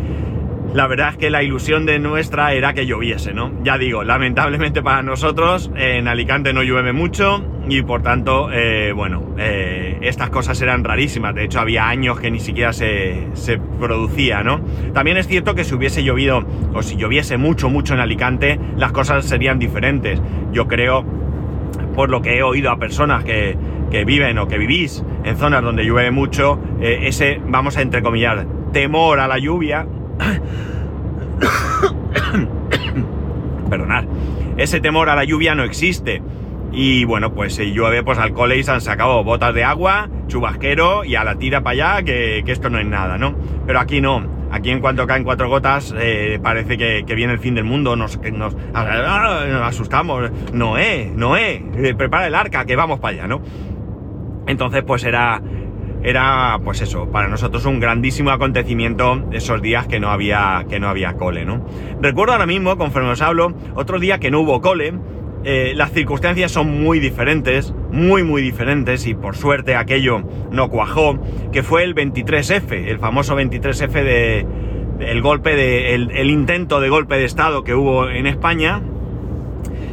la 0.74 0.86
verdad 0.86 1.10
es 1.10 1.16
que 1.16 1.30
la 1.30 1.42
ilusión 1.42 1.84
de 1.84 1.98
nuestra 1.98 2.52
era 2.52 2.74
que 2.74 2.86
lloviese, 2.86 3.32
¿no? 3.32 3.52
Ya 3.64 3.76
digo, 3.76 4.04
lamentablemente 4.04 4.82
para 4.82 5.02
nosotros 5.02 5.70
en 5.74 6.06
Alicante 6.06 6.52
no 6.52 6.62
llueve 6.62 6.92
mucho 6.92 7.44
y 7.68 7.82
por 7.82 8.02
tanto, 8.02 8.50
eh, 8.52 8.92
bueno, 8.92 9.34
eh, 9.38 9.98
estas 10.02 10.30
cosas 10.30 10.60
eran 10.60 10.84
rarísimas. 10.84 11.34
De 11.34 11.44
hecho, 11.44 11.60
había 11.60 11.88
años 11.88 12.20
que 12.20 12.30
ni 12.30 12.40
siquiera 12.40 12.72
se, 12.72 13.28
se, 13.34 13.58
producía, 13.58 14.42
¿no? 14.42 14.60
También 14.92 15.16
es 15.16 15.26
cierto 15.26 15.54
que 15.54 15.64
si 15.64 15.74
hubiese 15.74 16.02
llovido 16.02 16.44
o 16.74 16.82
si 16.82 16.96
lloviese 16.96 17.36
mucho, 17.36 17.68
mucho 17.68 17.94
en 17.94 18.00
Alicante, 18.00 18.58
las 18.76 18.92
cosas 18.92 19.24
serían 19.24 19.58
diferentes. 19.58 20.20
Yo 20.52 20.68
creo 20.68 21.04
por 21.94 22.10
lo 22.10 22.22
que 22.22 22.38
he 22.38 22.42
oído 22.42 22.70
a 22.70 22.78
personas 22.78 23.24
que, 23.24 23.56
que 23.90 24.04
viven 24.04 24.38
o 24.38 24.48
que 24.48 24.58
vivís 24.58 25.04
en 25.24 25.36
zonas 25.36 25.62
donde 25.62 25.84
llueve 25.84 26.10
mucho, 26.10 26.58
eh, 26.80 27.00
ese, 27.02 27.40
vamos 27.44 27.76
a 27.76 27.82
entrecomillar, 27.82 28.46
temor 28.72 29.20
a 29.20 29.28
la 29.28 29.38
lluvia, 29.38 29.86
perdonad, 33.70 34.04
ese 34.56 34.80
temor 34.80 35.08
a 35.08 35.16
la 35.16 35.24
lluvia 35.24 35.54
no 35.54 35.64
existe. 35.64 36.22
Y 36.72 37.04
bueno, 37.04 37.34
pues 37.34 37.54
si 37.54 37.72
llueve, 37.72 38.02
pues 38.02 38.18
al 38.18 38.32
cole 38.32 38.56
y 38.58 38.62
se 38.62 38.70
han 38.70 38.80
sacado 38.80 39.24
botas 39.24 39.54
de 39.54 39.64
agua, 39.64 40.08
chubasquero 40.28 41.04
y 41.04 41.16
a 41.16 41.24
la 41.24 41.36
tira 41.36 41.62
para 41.62 41.96
allá, 41.96 42.02
que, 42.04 42.44
esto 42.46 42.70
no 42.70 42.78
es 42.78 42.86
nada, 42.86 43.18
¿no? 43.18 43.34
Pero 43.66 43.80
aquí 43.80 44.00
no. 44.00 44.38
Aquí 44.52 44.70
en 44.70 44.80
cuanto 44.80 45.06
caen 45.06 45.22
cuatro 45.22 45.48
gotas, 45.48 45.94
eh, 45.96 46.40
parece 46.42 46.76
que, 46.76 47.02
viene 47.14 47.32
el 47.32 47.38
fin 47.38 47.54
del 47.54 47.64
mundo, 47.64 47.96
nos, 47.96 48.20
ah, 48.74 49.44
nos 49.48 49.62
asustamos. 49.62 50.30
Noé, 50.52 51.12
Noé, 51.14 51.64
eh, 51.76 51.94
prepara 51.94 52.26
el 52.26 52.34
arca, 52.34 52.64
que 52.64 52.76
vamos 52.76 52.98
para 52.98 53.14
allá, 53.14 53.26
¿no? 53.28 53.42
Entonces, 54.46 54.82
pues 54.82 55.04
era, 55.04 55.40
era, 56.02 56.58
pues 56.64 56.80
eso, 56.80 57.10
para 57.10 57.28
nosotros 57.28 57.66
un 57.66 57.80
grandísimo 57.80 58.30
acontecimiento 58.30 59.28
esos 59.32 59.60
días 59.60 59.86
que 59.86 60.00
no 60.00 60.10
había, 60.10 60.64
que 60.68 60.80
no 60.80 60.88
había 60.88 61.14
cole, 61.14 61.44
¿no? 61.44 61.66
Recuerdo 62.00 62.32
ahora 62.32 62.46
mismo, 62.46 62.76
conforme 62.76 63.10
os 63.10 63.22
hablo, 63.22 63.54
otro 63.74 63.98
día 63.98 64.18
que 64.18 64.30
no 64.30 64.40
hubo 64.40 64.60
cole, 64.60 64.94
eh, 65.42 65.72
las 65.74 65.92
circunstancias 65.92 66.52
son 66.52 66.82
muy 66.82 67.00
diferentes, 67.00 67.74
muy 67.90 68.22
muy 68.24 68.42
diferentes 68.42 69.06
y 69.06 69.14
por 69.14 69.36
suerte 69.36 69.74
aquello 69.74 70.22
no 70.50 70.68
cuajó, 70.68 71.18
que 71.50 71.62
fue 71.62 71.82
el 71.84 71.94
23F, 71.94 72.88
el 72.88 72.98
famoso 72.98 73.36
23F 73.36 73.90
de, 74.04 74.46
el 75.00 75.22
golpe 75.22 75.56
de, 75.56 75.94
el, 75.94 76.30
intento 76.30 76.80
de 76.80 76.90
golpe 76.90 77.16
de 77.16 77.24
estado 77.24 77.64
que 77.64 77.74
hubo 77.74 78.08
en 78.10 78.26
España 78.26 78.82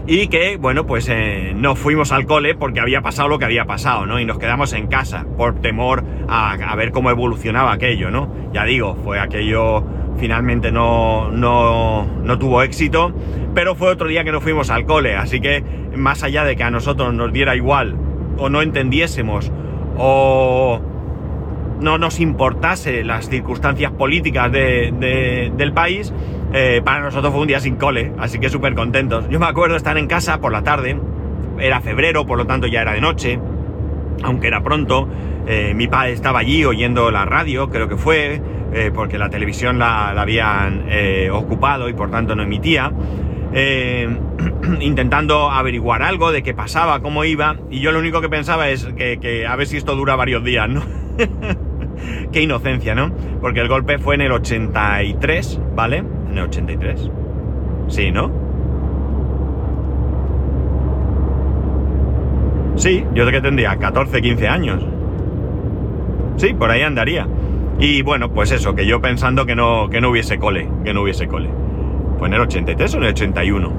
y 0.08 0.30
que 0.30 0.56
bueno 0.56 0.86
pues 0.86 1.10
eh, 1.10 1.54
no 1.56 1.76
fuimos 1.76 2.14
al 2.14 2.26
cole 2.26 2.56
porque 2.56 2.80
había 2.80 3.02
pasado 3.02 3.28
lo 3.28 3.38
que 3.38 3.46
había 3.46 3.66
pasado, 3.66 4.06
¿no? 4.06 4.20
Y 4.20 4.26
nos 4.26 4.40
quedamos 4.40 4.72
en 4.74 4.88
casa 4.88 5.26
por 5.38 5.60
temor 5.60 6.04
a, 6.30 6.76
ver 6.76 6.92
cómo 6.92 7.10
evolucionaba 7.12 7.74
aquello, 7.74 8.10
¿no? 8.10 8.34
Ya 8.54 8.64
digo, 8.64 8.96
fue 9.04 9.20
aquello 9.20 9.84
finalmente 10.18 10.72
no, 10.72 11.30
no, 11.30 12.06
no 12.24 12.40
tuvo 12.40 12.64
éxito, 12.64 13.14
pero 13.54 13.76
fue 13.76 13.90
otro 13.90 14.08
día 14.08 14.24
que 14.24 14.32
no 14.32 14.42
fuimos 14.42 14.70
al 14.70 14.86
cole, 14.86 15.16
así 15.16 15.40
que 15.42 15.64
más 15.96 16.24
allá 16.24 16.44
de 16.44 16.56
que 16.56 16.64
a 16.64 16.72
nosotros 16.72 17.14
nos 17.14 17.32
diera 17.34 17.56
igual 17.56 17.96
o 18.38 18.50
no 18.50 18.62
entendiésemos 18.62 19.52
o 19.98 20.82
no 21.80 21.98
nos 21.98 22.20
importase 22.20 23.04
las 23.04 23.30
circunstancias 23.30 23.92
políticas 23.92 24.52
del 24.52 25.74
país, 25.74 26.14
eh, 26.54 26.82
para 26.84 27.02
nosotros 27.02 27.32
fue 27.32 27.42
un 27.42 27.48
día 27.48 27.60
sin 27.60 27.76
cole, 27.76 28.14
así 28.18 28.40
que 28.40 28.50
súper 28.50 28.74
contentos. 28.76 29.28
Yo 29.30 29.40
me 29.40 29.46
acuerdo 29.46 29.76
estar 29.76 29.98
en 29.98 30.08
casa 30.08 30.40
por 30.40 30.52
la 30.52 30.64
tarde, 30.64 31.00
era 31.60 31.82
febrero, 31.82 32.26
por 32.26 32.38
lo 32.38 32.46
tanto 32.46 32.68
ya 32.68 32.82
era 32.82 32.94
de 32.94 33.02
noche, 33.02 33.40
aunque 34.24 34.48
era 34.48 34.62
pronto, 34.62 35.08
eh, 35.48 35.74
mi 35.74 35.88
padre 35.88 36.14
estaba 36.14 36.40
allí 36.40 36.66
oyendo 36.66 37.10
la 37.12 37.26
radio, 37.26 37.70
creo 37.70 37.88
que 37.88 37.98
fue, 37.98 38.42
eh, 38.74 38.92
porque 38.94 39.18
la 39.18 39.30
televisión 39.30 39.80
la, 39.80 40.10
habían 40.10 40.86
eh, 40.90 41.30
ocupado 41.32 41.90
y 41.90 41.94
por 41.94 42.12
tanto 42.12 42.36
no 42.36 42.44
emitía, 42.44 42.92
intentando 44.82 45.50
averiguar 45.50 46.04
algo 46.04 46.32
de 46.32 46.44
qué 46.44 46.54
pasaba, 46.54 47.00
cómo 47.00 47.24
iba, 47.24 47.56
y 47.72 47.80
yo 47.80 47.92
lo 47.92 48.00
único 48.00 48.22
que 48.22 48.30
pensaba 48.30 48.70
es 48.70 48.86
que, 48.86 49.46
a 49.48 49.56
ver 49.56 49.68
si 49.68 49.78
esto 49.78 49.96
dura 49.96 50.16
varios 50.16 50.44
días, 50.44 50.70
¿no? 50.70 50.84
qué 52.32 52.42
inocencia, 52.42 52.94
¿no? 52.94 53.12
Porque 53.42 53.62
el 53.62 53.68
golpe 53.68 53.98
fue 54.00 54.16
en 54.16 54.22
el 54.22 54.32
83, 54.34 55.62
¿vale? 55.76 56.04
En 56.38 56.44
el 56.44 56.50
83. 56.50 57.12
Sí, 57.88 58.12
¿no? 58.12 58.32
Sí, 62.76 63.04
yo 63.16 63.26
que 63.26 63.42
tendría 63.42 63.76
14, 63.76 64.22
15 64.22 64.48
años. 64.48 64.86
Sí, 66.36 66.54
por 66.54 66.70
ahí 66.70 66.84
andaría. 66.84 67.28
Y 67.80 68.04
bueno, 68.04 68.32
pues 68.32 68.52
eso, 68.52 68.76
que 68.76 68.86
yo 68.86 69.02
pensando 69.02 69.48
que 69.48 69.56
no, 69.56 69.90
que 69.90 70.00
no 70.00 70.12
hubiese 70.12 70.38
cole, 70.38 70.70
que 70.84 70.94
no 70.94 71.02
hubiese 71.02 71.28
cole. 71.28 71.50
Fue 72.20 72.28
en 72.28 72.36
el 72.36 72.42
83 72.42 72.94
o 72.94 72.98
en 72.98 73.04
el 73.04 73.10
81. 73.10 73.74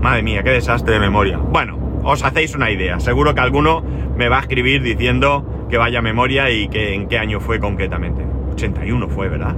Madre 0.00 0.22
mía, 0.22 0.42
qué 0.42 0.50
desastre 0.50 0.94
de 0.94 1.00
memoria. 1.00 1.36
Bueno, 1.36 2.00
os 2.04 2.24
hacéis 2.24 2.54
una 2.54 2.70
idea. 2.70 3.00
Seguro 3.00 3.34
que 3.34 3.40
alguno 3.40 3.82
me 4.16 4.30
va 4.30 4.38
a 4.38 4.40
escribir 4.40 4.82
diciendo 4.82 5.44
que 5.68 5.76
vaya 5.76 6.00
memoria 6.00 6.50
y 6.50 6.68
que 6.68 6.94
en 6.94 7.06
qué 7.06 7.18
año 7.18 7.38
fue 7.38 7.60
concretamente. 7.60 8.24
81 8.52 9.08
fue, 9.08 9.28
¿verdad? 9.28 9.54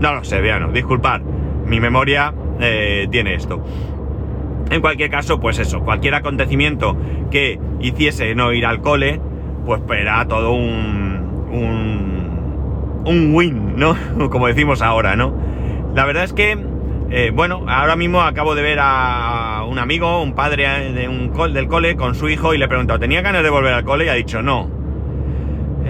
No 0.00 0.14
lo 0.14 0.24
sé, 0.24 0.40
vean, 0.40 0.72
disculpad. 0.72 1.20
Mi 1.66 1.78
memoria 1.78 2.32
eh, 2.58 3.06
tiene 3.10 3.34
esto. 3.34 3.62
En 4.70 4.80
cualquier 4.80 5.10
caso, 5.10 5.40
pues 5.40 5.58
eso, 5.58 5.80
cualquier 5.80 6.14
acontecimiento 6.14 6.96
que 7.30 7.60
hiciese 7.80 8.34
no 8.34 8.52
ir 8.52 8.64
al 8.64 8.80
cole, 8.80 9.20
pues 9.66 9.82
era 9.90 10.26
todo 10.26 10.52
un, 10.52 11.48
un, 11.52 13.02
un 13.04 13.34
win, 13.34 13.76
¿no? 13.76 13.96
Como 14.30 14.46
decimos 14.46 14.80
ahora, 14.80 15.16
¿no? 15.16 15.34
La 15.94 16.06
verdad 16.06 16.24
es 16.24 16.32
que, 16.32 16.56
eh, 17.10 17.30
bueno, 17.34 17.64
ahora 17.68 17.96
mismo 17.96 18.22
acabo 18.22 18.54
de 18.54 18.62
ver 18.62 18.78
a 18.80 19.64
un 19.68 19.78
amigo, 19.78 20.22
un 20.22 20.34
padre 20.34 20.92
de 20.92 21.08
un 21.08 21.32
del 21.52 21.68
cole 21.68 21.96
con 21.96 22.14
su 22.14 22.28
hijo 22.28 22.54
y 22.54 22.58
le 22.58 22.66
he 22.66 22.68
preguntado, 22.68 22.98
¿tenía 22.98 23.22
ganas 23.22 23.42
de 23.42 23.50
volver 23.50 23.74
al 23.74 23.84
cole? 23.84 24.06
Y 24.06 24.08
ha 24.08 24.14
dicho, 24.14 24.40
no. 24.40 24.79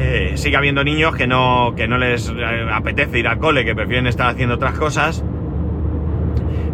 Eh, 0.02 0.33
sigue 0.37 0.57
habiendo 0.57 0.83
niños 0.83 1.14
que 1.14 1.26
no, 1.26 1.75
que 1.76 1.87
no 1.87 1.99
les 1.99 2.30
eh, 2.30 2.66
apetece 2.73 3.19
ir 3.19 3.28
al 3.28 3.38
cole, 3.38 3.64
que 3.64 3.75
prefieren 3.75 4.07
estar 4.07 4.28
haciendo 4.28 4.54
otras 4.54 4.78
cosas 4.78 5.23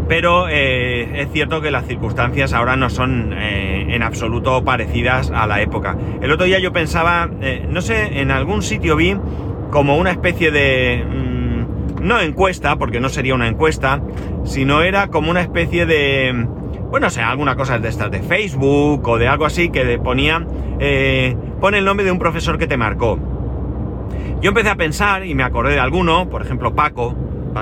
pero 0.09 0.49
eh, 0.49 1.23
es 1.23 1.33
cierto 1.33 1.61
que 1.61 1.71
las 1.71 1.87
circunstancias 1.87 2.53
ahora 2.53 2.77
no 2.77 2.91
son 2.91 3.33
eh, 3.33 3.87
en 3.91 4.03
absoluto 4.03 4.65
parecidas 4.65 5.31
a 5.35 5.47
la 5.47 5.61
época. 5.61 5.97
El 6.21 6.31
otro 6.31 6.47
día 6.47 6.59
yo 6.59 6.73
pensaba, 6.73 7.29
eh, 7.41 7.67
no 7.69 7.81
sé, 7.81 8.21
en 8.21 8.31
algún 8.31 8.63
sitio 8.63 8.97
vi 8.97 9.17
como 9.71 9.97
una 9.97 10.13
especie 10.13 10.51
de... 10.51 11.05
Mm, 11.05 12.07
no 12.07 12.21
encuesta, 12.21 12.77
porque 12.77 13.01
no 13.01 13.09
sería 13.09 13.35
una 13.35 13.49
encuesta, 13.49 14.01
sino 14.45 14.83
era 14.83 15.09
como 15.09 15.31
una 15.31 15.41
especie 15.41 15.87
de... 15.87 16.47
Bueno, 16.89 17.09
o 17.09 17.11
sea, 17.11 17.31
alguna 17.31 17.57
cosa 17.57 17.81
de 17.81 17.89
estas 17.89 18.13
de 18.13 18.21
Facebook 18.21 19.07
o 19.09 19.19
de 19.19 19.27
algo 19.27 19.45
así 19.45 19.71
que 19.71 19.99
ponía... 19.99 20.47
pone 21.61 21.79
el 21.79 21.85
nombre 21.85 22.05
de 22.05 22.13
un 22.13 22.19
profesor 22.19 22.59
que 22.59 22.67
te 22.67 22.77
marcó. 22.77 23.19
Yo 24.41 24.49
empecé 24.49 24.69
a 24.69 24.77
pensar 24.77 25.25
y 25.25 25.35
me 25.35 25.43
acordé 25.43 25.73
de 25.73 25.81
alguno, 25.81 26.29
por 26.29 26.43
ejemplo 26.43 26.75
Paco, 26.75 27.15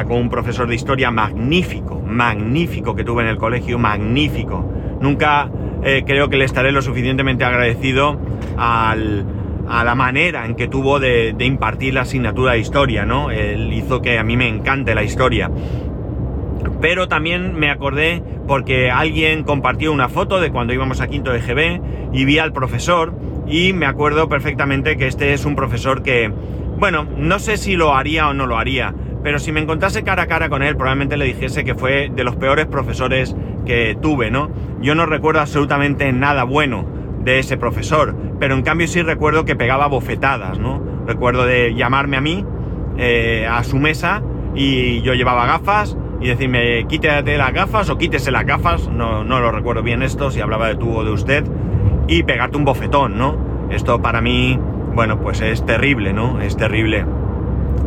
con 0.02 0.18
un 0.18 0.28
profesor 0.28 0.66
de 0.66 0.74
historia 0.74 1.12
magnífico, 1.12 2.00
magnífico 2.00 2.96
que 2.96 3.04
tuve 3.04 3.22
en 3.22 3.28
el 3.28 3.36
colegio, 3.36 3.78
magnífico. 3.78 4.68
Nunca 5.00 5.48
eh, 5.84 6.02
creo 6.04 6.28
que 6.28 6.36
le 6.36 6.44
estaré 6.44 6.72
lo 6.72 6.82
suficientemente 6.82 7.44
agradecido 7.44 8.18
a 8.56 8.96
la 8.96 9.94
manera 9.94 10.46
en 10.46 10.56
que 10.56 10.66
tuvo 10.66 10.98
de, 10.98 11.34
impartir 11.38 11.94
la 11.94 12.02
asignatura 12.02 12.52
de 12.52 12.58
historia, 12.58 13.06
¿no? 13.06 13.30
Él 13.30 13.72
hizo 13.72 14.02
que 14.02 14.18
a 14.18 14.24
mí 14.24 14.36
me 14.36 14.48
encante 14.48 14.94
la 14.94 15.04
historia. 15.04 15.50
Pero 16.80 17.08
también 17.08 17.54
me 17.54 17.70
acordé 17.70 18.22
porque 18.46 18.90
alguien 18.90 19.44
compartió 19.44 19.92
una 19.92 20.08
foto 20.08 20.40
de 20.40 20.50
cuando 20.50 20.72
íbamos 20.72 21.00
a 21.00 21.08
quinto 21.08 21.32
de 21.32 21.40
GB 21.40 21.80
y 22.12 22.24
vi 22.24 22.38
al 22.38 22.52
profesor 22.52 23.14
y 23.46 23.72
me 23.72 23.86
acuerdo 23.86 24.28
perfectamente 24.28 24.96
que 24.96 25.06
este 25.06 25.32
es 25.32 25.44
un 25.44 25.56
profesor 25.56 26.02
que, 26.02 26.32
bueno, 26.78 27.06
no 27.16 27.38
sé 27.38 27.56
si 27.56 27.76
lo 27.76 27.94
haría 27.94 28.28
o 28.28 28.34
no 28.34 28.46
lo 28.46 28.58
haría, 28.58 28.94
pero 29.22 29.38
si 29.38 29.52
me 29.52 29.60
encontrase 29.60 30.04
cara 30.04 30.24
a 30.24 30.26
cara 30.26 30.48
con 30.48 30.62
él, 30.62 30.76
probablemente 30.76 31.16
le 31.16 31.24
dijese 31.24 31.64
que 31.64 31.74
fue 31.74 32.10
de 32.14 32.24
los 32.24 32.36
peores 32.36 32.66
profesores 32.66 33.34
que 33.64 33.96
tuve, 34.00 34.30
¿no? 34.30 34.50
Yo 34.80 34.94
no 34.94 35.06
recuerdo 35.06 35.40
absolutamente 35.40 36.12
nada 36.12 36.44
bueno 36.44 36.86
de 37.20 37.38
ese 37.38 37.56
profesor, 37.56 38.14
pero 38.38 38.54
en 38.54 38.62
cambio 38.62 38.86
sí 38.86 39.02
recuerdo 39.02 39.46
que 39.46 39.56
pegaba 39.56 39.86
bofetadas, 39.86 40.58
¿no? 40.58 40.82
Recuerdo 41.06 41.46
de 41.46 41.74
llamarme 41.74 42.18
a 42.18 42.20
mí 42.20 42.44
eh, 42.98 43.46
a 43.50 43.64
su 43.64 43.78
mesa 43.78 44.22
y 44.54 45.00
yo 45.02 45.14
llevaba 45.14 45.46
gafas 45.46 45.96
y 46.24 46.28
decirme 46.28 46.86
quítate 46.88 47.36
las 47.36 47.52
gafas 47.52 47.90
o 47.90 47.98
quítese 47.98 48.30
las 48.30 48.46
gafas, 48.46 48.88
no, 48.88 49.24
no 49.24 49.40
lo 49.40 49.52
recuerdo 49.52 49.82
bien 49.82 50.02
esto, 50.02 50.30
si 50.30 50.40
hablaba 50.40 50.68
de 50.68 50.76
tú 50.76 50.96
o 50.96 51.04
de 51.04 51.10
usted, 51.10 51.44
y 52.08 52.22
pegarte 52.22 52.56
un 52.56 52.64
bofetón, 52.64 53.18
¿no? 53.18 53.36
Esto 53.70 54.00
para 54.00 54.22
mí, 54.22 54.58
bueno, 54.94 55.20
pues 55.20 55.42
es 55.42 55.66
terrible, 55.66 56.14
¿no? 56.14 56.40
Es 56.40 56.56
terrible 56.56 57.04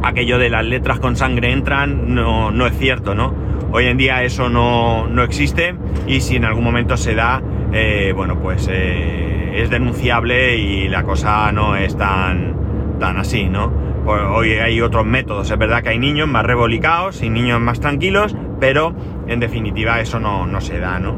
aquello 0.04 0.38
de 0.38 0.52
las 0.52 0.64
letras 0.64 1.00
con 1.00 1.16
sangre 1.16 1.52
entran 1.52 2.14
no, 2.14 2.52
no 2.52 2.68
es 2.68 2.78
cierto, 2.78 3.16
¿no? 3.16 3.34
Hoy 3.72 3.86
en 3.86 3.98
día 3.98 4.24
eso 4.24 4.50
no, 4.50 5.08
no 5.08 5.24
existe 5.24 5.76
y 6.06 6.22
si 6.22 6.36
en 6.36 6.46
algún 6.46 6.64
momento 6.64 6.96
se 6.96 7.16
da, 7.16 7.42
eh, 7.74 8.14
bueno, 8.16 8.40
pues 8.40 8.70
eh, 8.72 9.62
es 9.62 9.72
denunciable 9.72 10.58
y 10.58 10.88
la 10.90 11.02
cosa 11.02 11.52
no 11.52 11.76
es 11.76 11.98
tan, 11.98 12.54
tan 13.00 13.18
así, 13.18 13.46
¿no? 13.46 13.72
Pues 14.06 14.22
hoy 14.24 14.54
hay 14.54 14.82
otros 14.82 15.06
métodos, 15.06 15.50
es 15.50 15.58
verdad 15.58 15.84
que 15.84 15.90
hay 15.90 16.00
niños 16.00 16.28
más 16.28 16.46
rebolicados 16.46 17.22
y 17.22 17.30
niños 17.30 17.60
más 17.60 17.80
tranquilos, 17.80 18.36
pero 18.60 18.94
en 19.28 19.40
definitiva 19.40 20.00
eso 20.00 20.20
no, 20.20 20.46
no 20.46 20.62
se 20.62 20.80
da, 20.80 21.00
¿no? 21.00 21.16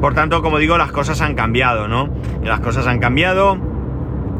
Por 0.00 0.14
tanto, 0.14 0.42
como 0.42 0.58
digo, 0.58 0.76
las 0.76 0.92
cosas 0.92 1.20
han 1.22 1.34
cambiado, 1.34 1.88
¿no? 1.88 2.10
Las 2.42 2.60
cosas 2.60 2.86
han 2.86 2.98
cambiado, 2.98 3.58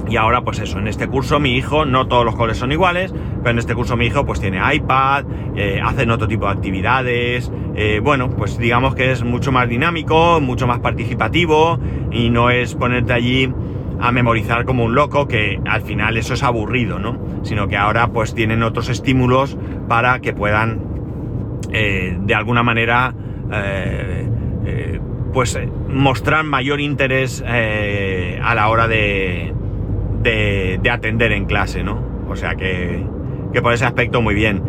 y 0.09 0.16
ahora, 0.16 0.42
pues 0.42 0.59
eso, 0.59 0.78
en 0.78 0.87
este 0.87 1.09
curso 1.09 1.40
mi 1.40 1.56
hijo, 1.56 1.87
no 1.87 2.06
todos 2.06 2.25
los 2.25 2.37
coles 2.37 2.59
son 2.59 2.73
iguales, 2.73 3.12
pero 3.38 3.50
en 3.50 3.59
este 3.59 3.75
curso 3.75 3.97
mi 3.97 4.06
hijo 4.06 4.26
pues 4.26 4.40
tiene 4.40 4.61
iPad, 4.75 5.25
eh, 5.56 5.80
hacen 5.83 6.11
otro 6.11 6.28
tipo 6.28 6.47
de 6.47 6.52
actividades, 6.52 7.50
eh, 7.75 8.00
bueno, 8.02 8.30
pues 8.30 8.59
digamos 8.59 8.94
que 8.94 9.12
es 9.12 9.25
mucho 9.25 9.50
más 9.50 9.68
dinámico, 9.68 10.40
mucho 10.40 10.66
más 10.66 10.80
participativo 10.80 11.78
y 12.11 12.30
no 12.30 12.50
es 12.50 12.75
ponerte 12.75 13.14
allí 13.14 13.50
a 14.00 14.12
memorizar 14.12 14.64
como 14.64 14.84
un 14.84 14.94
loco, 14.94 15.28
que 15.28 15.60
al 15.66 15.82
final 15.82 16.16
eso 16.16 16.34
es 16.34 16.42
aburrido, 16.42 16.98
¿no? 16.98 17.18
Sino 17.42 17.68
que 17.68 17.76
ahora 17.76 18.08
pues 18.08 18.34
tienen 18.34 18.62
otros 18.62 18.88
estímulos 18.88 19.56
para 19.88 20.20
que 20.20 20.32
puedan 20.32 20.80
eh, 21.72 22.16
de 22.20 22.34
alguna 22.34 22.62
manera 22.62 23.14
pues 25.32 25.58
mostrar 25.88 26.44
mayor 26.44 26.80
interés 26.80 27.42
a 27.42 28.54
la 28.54 28.68
hora 28.68 28.88
de, 28.88 29.52
de, 30.22 30.80
de 30.82 30.90
atender 30.90 31.32
en 31.32 31.44
clase, 31.44 31.84
¿no? 31.84 32.02
O 32.28 32.36
sea 32.36 32.56
que, 32.56 33.04
que 33.52 33.62
por 33.62 33.72
ese 33.72 33.84
aspecto 33.84 34.22
muy 34.22 34.34
bien. 34.34 34.62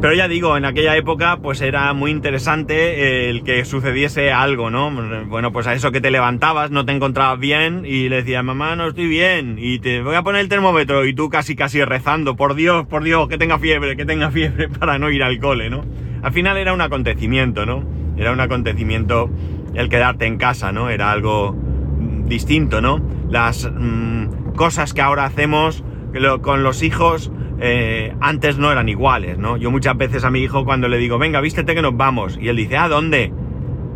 Pero 0.00 0.14
ya 0.14 0.28
digo, 0.28 0.56
en 0.56 0.64
aquella 0.64 0.96
época 0.96 1.38
pues 1.42 1.60
era 1.60 1.92
muy 1.92 2.12
interesante 2.12 3.28
el 3.28 3.42
que 3.42 3.64
sucediese 3.64 4.30
algo, 4.30 4.70
¿no? 4.70 4.92
Bueno, 5.26 5.50
pues 5.50 5.66
a 5.66 5.74
eso 5.74 5.90
que 5.90 6.00
te 6.00 6.12
levantabas, 6.12 6.70
no 6.70 6.84
te 6.84 6.92
encontrabas 6.92 7.40
bien 7.40 7.82
y 7.84 8.08
le 8.08 8.16
decías, 8.16 8.44
mamá, 8.44 8.76
no 8.76 8.86
estoy 8.86 9.08
bien 9.08 9.56
y 9.58 9.80
te 9.80 10.00
voy 10.00 10.14
a 10.14 10.22
poner 10.22 10.42
el 10.42 10.48
termómetro 10.48 11.04
y 11.04 11.14
tú 11.14 11.30
casi 11.30 11.56
casi 11.56 11.84
rezando, 11.84 12.36
por 12.36 12.54
Dios, 12.54 12.86
por 12.86 13.02
Dios, 13.02 13.26
que 13.28 13.38
tenga 13.38 13.58
fiebre, 13.58 13.96
que 13.96 14.04
tenga 14.04 14.30
fiebre 14.30 14.68
para 14.80 15.00
no 15.00 15.10
ir 15.10 15.24
al 15.24 15.40
cole, 15.40 15.68
¿no? 15.68 15.84
Al 16.22 16.32
final 16.32 16.58
era 16.58 16.72
un 16.72 16.80
acontecimiento, 16.80 17.66
¿no? 17.66 17.82
Era 18.16 18.30
un 18.30 18.40
acontecimiento 18.40 19.30
el 19.74 19.88
quedarte 19.88 20.26
en 20.26 20.38
casa, 20.38 20.70
¿no? 20.70 20.90
Era 20.90 21.10
algo 21.10 21.56
distinto, 22.24 22.80
¿no? 22.80 23.00
Las 23.30 23.68
mm, 23.68 24.54
cosas 24.54 24.94
que 24.94 25.00
ahora 25.00 25.24
hacemos 25.24 25.82
con 26.40 26.62
los 26.62 26.82
hijos 26.82 27.32
eh, 27.60 28.14
antes 28.20 28.58
no 28.58 28.70
eran 28.70 28.88
iguales, 28.88 29.38
¿no? 29.38 29.56
Yo 29.56 29.70
muchas 29.70 29.96
veces 29.96 30.24
a 30.24 30.30
mi 30.30 30.40
hijo 30.40 30.64
cuando 30.64 30.88
le 30.88 30.98
digo, 30.98 31.18
venga, 31.18 31.40
vístete 31.40 31.74
que 31.74 31.82
nos 31.82 31.96
vamos, 31.96 32.38
y 32.40 32.48
él 32.48 32.56
dice, 32.56 32.76
¿a 32.76 32.88
dónde? 32.88 33.32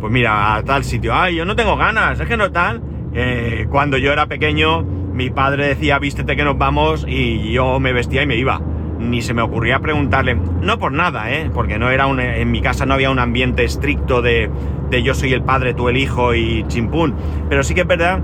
Pues 0.01 0.11
mira, 0.11 0.55
a 0.55 0.63
tal 0.63 0.83
sitio, 0.83 1.13
ay, 1.13 1.35
yo 1.35 1.45
no 1.45 1.55
tengo 1.55 1.77
ganas, 1.77 2.19
es 2.19 2.27
que 2.27 2.35
no 2.35 2.51
tal. 2.51 2.81
Eh, 3.13 3.67
cuando 3.69 3.97
yo 3.97 4.11
era 4.11 4.25
pequeño, 4.25 4.81
mi 4.81 5.29
padre 5.29 5.67
decía, 5.67 5.97
vístete 5.99 6.35
que 6.35 6.43
nos 6.43 6.57
vamos, 6.57 7.05
y 7.07 7.53
yo 7.53 7.79
me 7.79 7.93
vestía 7.93 8.23
y 8.23 8.27
me 8.27 8.35
iba. 8.35 8.59
Ni 8.99 9.21
se 9.21 9.33
me 9.33 9.41
ocurría 9.41 9.79
preguntarle, 9.79 10.35
no 10.35 10.77
por 10.77 10.91
nada, 10.91 11.31
¿eh? 11.31 11.49
Porque 11.53 11.77
no 11.77 11.89
era 11.89 12.07
un, 12.07 12.19
en 12.19 12.51
mi 12.51 12.61
casa 12.61 12.85
no 12.85 12.93
había 12.93 13.11
un 13.11 13.19
ambiente 13.19 13.63
estricto 13.63 14.21
de, 14.21 14.49
de 14.89 15.03
yo 15.03 15.13
soy 15.13 15.33
el 15.33 15.43
padre, 15.43 15.73
tú 15.73 15.89
el 15.89 15.97
hijo 15.97 16.35
y 16.35 16.65
chimpún. 16.67 17.15
Pero 17.49 17.63
sí 17.63 17.73
que 17.73 17.81
es 17.81 17.87
verdad 17.87 18.19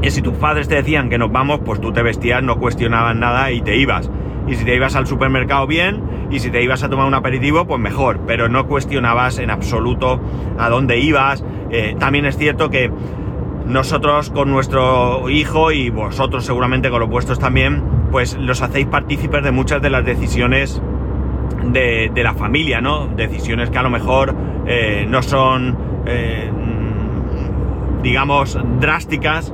que 0.00 0.10
si 0.10 0.22
tus 0.22 0.34
padres 0.34 0.68
te 0.68 0.76
decían 0.76 1.08
que 1.08 1.18
nos 1.18 1.30
vamos, 1.30 1.60
pues 1.64 1.80
tú 1.80 1.92
te 1.92 2.02
vestías, 2.02 2.42
no 2.42 2.58
cuestionabas 2.58 3.14
nada 3.14 3.52
y 3.52 3.60
te 3.60 3.76
ibas 3.76 4.10
y 4.48 4.54
si 4.54 4.64
te 4.64 4.74
ibas 4.74 4.96
al 4.96 5.06
supermercado 5.06 5.66
bien, 5.66 6.02
y 6.30 6.40
si 6.40 6.50
te 6.50 6.62
ibas 6.62 6.82
a 6.82 6.88
tomar 6.88 7.06
un 7.06 7.14
aperitivo, 7.14 7.66
pues 7.66 7.80
mejor, 7.80 8.20
pero 8.26 8.48
no 8.48 8.66
cuestionabas 8.66 9.38
en 9.38 9.50
absoluto 9.50 10.20
a 10.58 10.68
dónde 10.68 10.98
ibas. 10.98 11.44
Eh, 11.70 11.94
también 11.98 12.24
es 12.24 12.36
cierto 12.36 12.70
que 12.70 12.90
nosotros 13.66 14.30
con 14.30 14.50
nuestro 14.50 15.28
hijo 15.28 15.72
y 15.72 15.90
vosotros 15.90 16.44
seguramente 16.44 16.90
con 16.90 17.00
los 17.00 17.08
vuestros 17.08 17.38
también, 17.38 17.82
pues 18.10 18.34
los 18.34 18.62
hacéis 18.62 18.86
partícipes 18.86 19.42
de 19.44 19.52
muchas 19.52 19.82
de 19.82 19.90
las 19.90 20.04
decisiones 20.04 20.82
de, 21.64 22.10
la 22.14 22.34
familia, 22.34 22.80
¿no? 22.80 23.06
Decisiones 23.08 23.70
que 23.70 23.78
a 23.78 23.82
lo 23.82 23.90
mejor 23.90 24.34
eh, 24.66 25.06
no 25.08 25.22
son, 25.22 25.76
eh, 26.06 26.50
digamos, 28.02 28.58
drásticas 28.80 29.52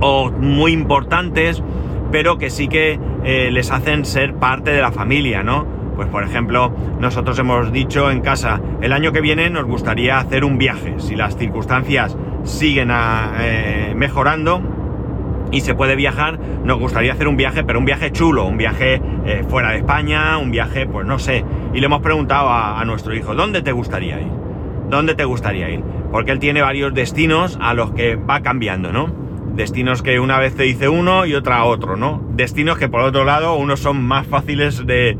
o 0.00 0.30
muy 0.30 0.72
importantes, 0.72 1.62
pero 2.10 2.38
que 2.38 2.50
sí 2.50 2.68
que 2.68 2.98
eh, 3.24 3.50
les 3.50 3.70
hacen 3.70 4.04
ser 4.04 4.34
parte 4.34 4.70
de 4.70 4.80
la 4.80 4.92
familia, 4.92 5.42
¿no? 5.42 5.66
Pues 5.96 6.08
por 6.08 6.22
ejemplo, 6.22 6.72
nosotros 7.00 7.38
hemos 7.38 7.72
dicho 7.72 8.10
en 8.10 8.20
casa, 8.20 8.60
el 8.82 8.92
año 8.92 9.12
que 9.12 9.20
viene 9.20 9.48
nos 9.48 9.64
gustaría 9.64 10.18
hacer 10.18 10.44
un 10.44 10.58
viaje, 10.58 10.96
si 10.98 11.16
las 11.16 11.36
circunstancias 11.36 12.16
siguen 12.44 12.90
eh, 12.92 13.94
mejorando 13.96 14.60
y 15.50 15.62
se 15.62 15.74
puede 15.74 15.96
viajar, 15.96 16.38
nos 16.64 16.78
gustaría 16.78 17.12
hacer 17.12 17.28
un 17.28 17.36
viaje, 17.36 17.64
pero 17.64 17.78
un 17.78 17.84
viaje 17.84 18.12
chulo, 18.12 18.44
un 18.44 18.58
viaje 18.58 19.00
eh, 19.24 19.44
fuera 19.48 19.70
de 19.70 19.78
España, 19.78 20.36
un 20.38 20.50
viaje, 20.50 20.86
pues 20.86 21.06
no 21.06 21.18
sé. 21.18 21.44
Y 21.72 21.80
le 21.80 21.86
hemos 21.86 22.02
preguntado 22.02 22.50
a, 22.50 22.80
a 22.80 22.84
nuestro 22.84 23.14
hijo, 23.14 23.34
¿dónde 23.34 23.62
te 23.62 23.72
gustaría 23.72 24.20
ir? 24.20 24.32
¿Dónde 24.90 25.14
te 25.14 25.24
gustaría 25.24 25.70
ir? 25.70 25.82
Porque 26.12 26.30
él 26.32 26.38
tiene 26.38 26.62
varios 26.62 26.92
destinos 26.94 27.58
a 27.60 27.74
los 27.74 27.92
que 27.92 28.16
va 28.16 28.40
cambiando, 28.40 28.92
¿no? 28.92 29.25
Destinos 29.56 30.02
que 30.02 30.20
una 30.20 30.38
vez 30.38 30.54
te 30.54 30.64
dice 30.64 30.90
uno 30.90 31.24
y 31.24 31.34
otra 31.34 31.64
otro, 31.64 31.96
¿no? 31.96 32.22
Destinos 32.34 32.76
que 32.76 32.90
por 32.90 33.00
otro 33.00 33.24
lado 33.24 33.56
unos 33.56 33.80
son 33.80 34.04
más 34.04 34.26
fáciles 34.26 34.86
de, 34.86 35.16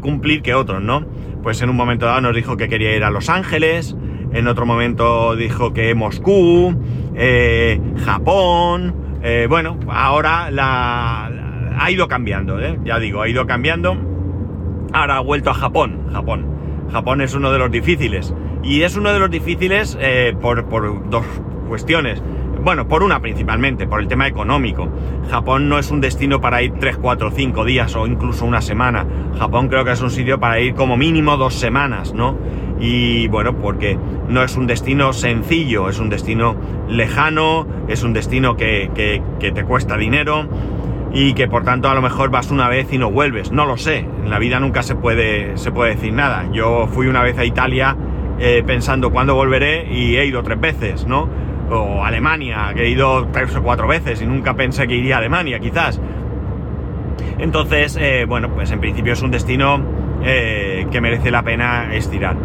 cumplir 0.00 0.42
que 0.42 0.54
otros, 0.54 0.80
¿no? 0.80 1.04
Pues 1.42 1.60
en 1.62 1.70
un 1.70 1.76
momento 1.76 2.06
dado 2.06 2.20
nos 2.20 2.36
dijo 2.36 2.56
que 2.56 2.68
quería 2.68 2.94
ir 2.94 3.02
a 3.02 3.10
Los 3.10 3.28
Ángeles, 3.28 3.96
en 4.32 4.46
otro 4.46 4.66
momento 4.66 5.34
dijo 5.34 5.72
que 5.72 5.96
Moscú, 5.96 6.80
eh, 7.16 7.80
Japón, 8.04 9.18
eh, 9.22 9.46
bueno, 9.48 9.80
ahora 9.88 10.48
ha 11.76 11.90
ido 11.90 12.06
cambiando, 12.06 12.60
¿eh? 12.60 12.78
ya 12.84 13.00
digo, 13.00 13.22
ha 13.22 13.28
ido 13.28 13.46
cambiando. 13.46 13.96
Ahora 14.92 15.16
ha 15.16 15.20
vuelto 15.20 15.50
a 15.50 15.54
Japón, 15.54 16.06
Japón. 16.12 16.46
Japón 16.92 17.20
es 17.20 17.34
uno 17.34 17.50
de 17.50 17.58
los 17.58 17.72
difíciles. 17.72 18.32
Y 18.62 18.82
es 18.82 18.96
uno 18.96 19.12
de 19.12 19.18
los 19.18 19.30
difíciles 19.30 19.98
eh, 20.00 20.36
por 20.40 21.10
dos 21.10 21.26
cuestiones. 21.68 22.22
Bueno, 22.66 22.88
por 22.88 23.04
una 23.04 23.20
principalmente, 23.20 23.86
por 23.86 24.00
el 24.00 24.08
tema 24.08 24.26
económico. 24.26 24.88
Japón 25.30 25.68
no 25.68 25.78
es 25.78 25.92
un 25.92 26.00
destino 26.00 26.40
para 26.40 26.62
ir 26.62 26.72
3, 26.80 26.96
4, 26.96 27.30
5 27.30 27.64
días 27.64 27.94
o 27.94 28.08
incluso 28.08 28.44
una 28.44 28.60
semana. 28.60 29.06
Japón 29.38 29.68
creo 29.68 29.84
que 29.84 29.92
es 29.92 30.00
un 30.02 30.10
sitio 30.10 30.40
para 30.40 30.58
ir 30.58 30.74
como 30.74 30.96
mínimo 30.96 31.36
dos 31.36 31.54
semanas, 31.54 32.12
¿no? 32.12 32.36
Y 32.80 33.28
bueno, 33.28 33.56
porque 33.58 33.96
no 34.28 34.42
es 34.42 34.56
un 34.56 34.66
destino 34.66 35.12
sencillo, 35.12 35.88
es 35.88 36.00
un 36.00 36.10
destino 36.10 36.56
lejano, 36.88 37.68
es 37.86 38.02
un 38.02 38.12
destino 38.12 38.56
que, 38.56 38.90
te 39.38 39.62
cuesta 39.62 39.96
dinero 39.96 40.48
y 41.14 41.34
que 41.34 41.46
por 41.46 41.62
tanto 41.62 41.88
a 41.88 41.94
lo 41.94 42.02
mejor 42.02 42.30
vas 42.30 42.50
una 42.50 42.68
vez 42.68 42.92
y 42.92 42.98
no 42.98 43.12
vuelves. 43.12 43.52
No 43.52 43.64
lo 43.66 43.76
sé, 43.76 43.98
en 43.98 44.28
la 44.28 44.40
vida 44.40 44.58
nunca 44.58 44.82
se 44.82 44.96
puede, 44.96 45.56
se 45.56 45.70
puede 45.70 45.94
decir 45.94 46.12
nada. 46.12 46.50
Yo 46.50 46.88
fui 46.88 47.06
una 47.06 47.22
vez 47.22 47.38
a 47.38 47.44
Italia 47.44 47.96
eh, 48.40 48.64
pensando 48.66 49.12
cuándo 49.12 49.36
volveré 49.36 49.86
y 49.88 50.16
he 50.16 50.26
ido 50.26 50.42
tres 50.42 50.60
veces, 50.60 51.06
¿no? 51.06 51.45
O 51.70 52.04
Alemania, 52.04 52.72
que 52.74 52.84
he 52.84 52.88
ido 52.90 53.26
tres 53.28 53.54
o 53.56 53.62
cuatro 53.62 53.88
veces 53.88 54.22
y 54.22 54.26
nunca 54.26 54.54
pensé 54.54 54.86
que 54.86 54.94
iría 54.94 55.16
a 55.16 55.18
Alemania, 55.18 55.58
quizás. 55.58 56.00
Entonces, 57.38 57.98
eh, 58.00 58.24
bueno, 58.26 58.50
pues 58.50 58.70
en 58.70 58.80
principio 58.80 59.12
es 59.12 59.22
un 59.22 59.30
destino 59.30 59.80
eh, 60.24 60.86
que 60.90 61.00
merece 61.00 61.30
la 61.30 61.42
pena 61.42 61.94
estirar. 61.94 62.36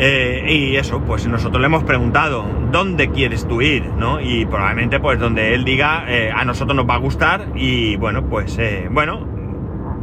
Eh, 0.00 0.44
y 0.48 0.76
eso, 0.76 1.00
pues 1.00 1.26
nosotros 1.26 1.60
le 1.60 1.66
hemos 1.66 1.84
preguntado, 1.84 2.44
¿dónde 2.70 3.10
quieres 3.10 3.46
tú 3.46 3.62
ir? 3.62 3.84
¿no? 3.84 4.20
Y 4.20 4.46
probablemente 4.46 5.00
pues 5.00 5.18
donde 5.18 5.54
él 5.54 5.64
diga, 5.64 6.04
a 6.34 6.44
nosotros 6.44 6.76
nos 6.76 6.88
va 6.88 6.94
a 6.94 6.98
gustar 6.98 7.48
y 7.56 7.96
bueno, 7.96 8.24
pues 8.28 8.58
bueno, 8.90 9.26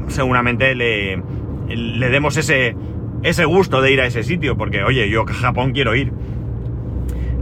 seguramente 0.07 0.75
le, 0.75 1.21
le 1.67 2.09
demos 2.09 2.35
ese, 2.37 2.75
ese 3.23 3.45
gusto 3.45 3.81
de 3.81 3.91
ir 3.91 4.01
a 4.01 4.05
ese 4.05 4.23
sitio, 4.23 4.57
porque 4.57 4.83
oye, 4.83 5.09
yo 5.09 5.23
a 5.23 5.33
Japón 5.33 5.71
quiero 5.71 5.95
ir. 5.95 6.11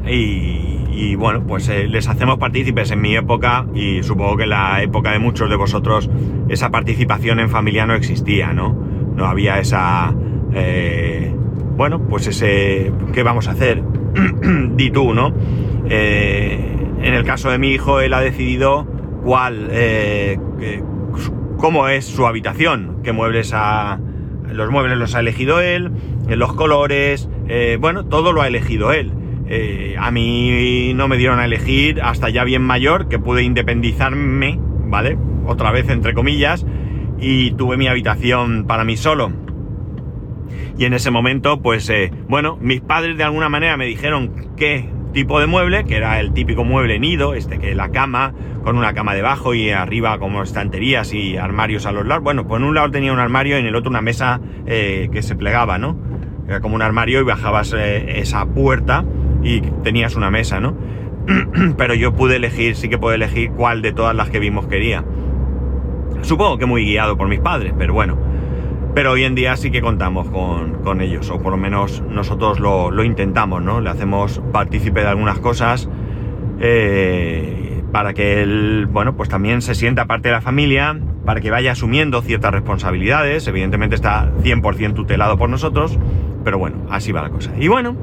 Y, 0.05 1.15
bueno, 1.15 1.45
pues 1.47 1.69
eh, 1.69 1.87
les 1.87 2.07
hacemos 2.07 2.37
partícipes 2.37 2.91
en 2.91 3.01
mi 3.01 3.15
época 3.15 3.65
y 3.73 4.03
supongo 4.03 4.37
que 4.37 4.43
en 4.43 4.49
la 4.49 4.81
época 4.81 5.11
de 5.11 5.19
muchos 5.19 5.49
de 5.49 5.55
vosotros 5.55 6.09
esa 6.49 6.71
participación 6.71 7.39
en 7.39 7.49
familia 7.49 7.85
no 7.85 7.93
existía, 7.93 8.53
¿no? 8.53 8.73
No 9.15 9.25
había 9.25 9.59
esa... 9.59 10.13
Eh, 10.53 11.33
bueno, 11.77 12.01
pues 12.07 12.27
ese... 12.27 12.91
¿Qué 13.13 13.23
vamos 13.23 13.47
a 13.47 13.51
hacer? 13.51 13.81
Di 14.75 14.91
tú, 14.91 15.13
¿no? 15.13 15.33
Eh, 15.89 16.75
en 17.01 17.13
el 17.13 17.23
caso 17.23 17.49
de 17.49 17.57
mi 17.57 17.69
hijo, 17.69 18.01
él 18.01 18.13
ha 18.13 18.21
decidido 18.21 18.85
cuál... 19.23 19.71
cómo 21.57 21.87
es 21.87 22.05
su 22.05 22.27
habitación, 22.27 22.97
qué 23.03 23.13
muebles 23.13 23.51
ha... 23.53 23.99
Los 24.51 24.69
muebles 24.69 24.97
los 24.97 25.15
ha 25.15 25.21
elegido 25.21 25.61
él, 25.61 25.91
los 26.27 26.53
colores, 26.53 27.27
bueno, 27.79 28.05
todo 28.05 28.33
lo 28.33 28.41
ha 28.41 28.47
elegido 28.47 28.91
él. 28.91 29.11
Eh, 29.55 29.95
a 29.99 30.09
mí 30.09 30.93
no 30.95 31.07
me 31.07 31.17
dieron 31.17 31.39
a 31.39 31.45
elegir 31.45 32.01
hasta 32.01 32.29
ya 32.29 32.43
bien 32.43 32.63
mayor, 32.63 33.07
que 33.07 33.19
pude 33.19 33.43
independizarme, 33.43 34.57
¿vale? 34.59 35.15
Otra 35.45 35.71
vez, 35.71 35.89
entre 35.89 36.15
comillas, 36.15 36.65
y 37.19 37.51
tuve 37.51 37.77
mi 37.77 37.87
habitación 37.87 38.65
para 38.65 38.83
mí 38.83 38.97
solo. 38.97 39.31
Y 40.75 40.85
en 40.85 40.93
ese 40.93 41.11
momento, 41.11 41.61
pues, 41.61 41.87
eh, 41.91 42.11
bueno, 42.27 42.57
mis 42.59 42.81
padres 42.81 43.15
de 43.15 43.25
alguna 43.25 43.47
manera 43.47 43.77
me 43.77 43.85
dijeron 43.85 44.55
qué 44.57 44.89
tipo 45.13 45.39
de 45.39 45.45
mueble, 45.45 45.85
que 45.85 45.97
era 45.97 46.19
el 46.19 46.33
típico 46.33 46.63
mueble 46.63 46.97
nido, 46.97 47.35
este 47.35 47.59
que 47.59 47.75
la 47.75 47.91
cama, 47.91 48.33
con 48.63 48.75
una 48.75 48.95
cama 48.95 49.13
debajo 49.13 49.53
y 49.53 49.69
arriba 49.69 50.17
como 50.17 50.41
estanterías 50.41 51.13
y 51.13 51.37
armarios 51.37 51.85
a 51.85 51.91
los 51.91 52.07
lados. 52.07 52.23
Bueno, 52.23 52.47
pues 52.47 52.59
en 52.59 52.67
un 52.67 52.73
lado 52.73 52.89
tenía 52.89 53.13
un 53.13 53.19
armario 53.19 53.57
y 53.57 53.59
en 53.59 53.67
el 53.67 53.75
otro 53.75 53.91
una 53.91 54.01
mesa 54.01 54.41
eh, 54.65 55.09
que 55.11 55.21
se 55.21 55.35
plegaba, 55.35 55.77
¿no? 55.77 55.95
Era 56.47 56.59
como 56.59 56.73
un 56.73 56.81
armario 56.81 57.19
y 57.19 57.23
bajabas 57.23 57.71
esa 57.73 58.47
puerta 58.47 59.05
y 59.43 59.61
tenías 59.83 60.15
una 60.15 60.31
mesa, 60.31 60.59
¿no? 60.59 60.75
Pero 61.77 61.93
yo 61.93 62.13
pude 62.13 62.37
elegir, 62.37 62.75
sí 62.75 62.89
que 62.89 62.97
pude 62.97 63.15
elegir 63.15 63.51
cuál 63.51 63.81
de 63.81 63.93
todas 63.93 64.15
las 64.15 64.29
que 64.29 64.39
vimos 64.39 64.67
quería. 64.67 65.03
Supongo 66.21 66.57
que 66.57 66.65
muy 66.65 66.85
guiado 66.85 67.17
por 67.17 67.27
mis 67.27 67.39
padres, 67.39 67.73
pero 67.77 67.93
bueno. 67.93 68.17
Pero 68.95 69.11
hoy 69.11 69.23
en 69.23 69.35
día 69.35 69.57
sí 69.57 69.71
que 69.71 69.81
contamos 69.81 70.29
con, 70.29 71.01
ellos, 71.01 71.29
o 71.31 71.41
por 71.41 71.51
lo 71.51 71.57
menos 71.57 72.01
nosotros 72.09 72.59
lo, 72.59 73.03
intentamos, 73.03 73.61
¿no? 73.61 73.81
Le 73.81 73.89
hacemos 73.89 74.41
partícipe 74.51 75.01
de 75.01 75.07
algunas 75.07 75.39
cosas 75.39 75.89
eh, 76.59 77.83
para 77.91 78.13
que 78.13 78.41
él, 78.41 78.87
bueno, 78.89 79.17
pues 79.17 79.29
también 79.29 79.61
se 79.61 79.75
sienta 79.75 80.05
parte 80.05 80.29
de 80.29 80.35
la 80.35 80.41
familia, 80.41 80.97
para 81.25 81.41
que 81.41 81.49
vaya 81.49 81.71
asumiendo 81.71 82.21
ciertas 82.21 82.53
responsabilidades. 82.53 83.47
Evidentemente 83.47 83.95
está 83.95 84.31
100% 84.43 84.93
tutelado 84.93 85.37
por 85.37 85.49
nosotros, 85.49 85.97
pero 86.43 86.57
bueno, 86.57 86.85
así 86.89 87.11
va 87.11 87.23
la 87.23 87.29
cosa. 87.31 87.51
Y 87.59 87.67
bueno, 87.67 87.97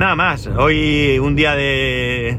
nada 0.00 0.16
más. 0.16 0.46
Hoy 0.46 1.18
un 1.18 1.36
día 1.36 1.54
de, 1.54 2.38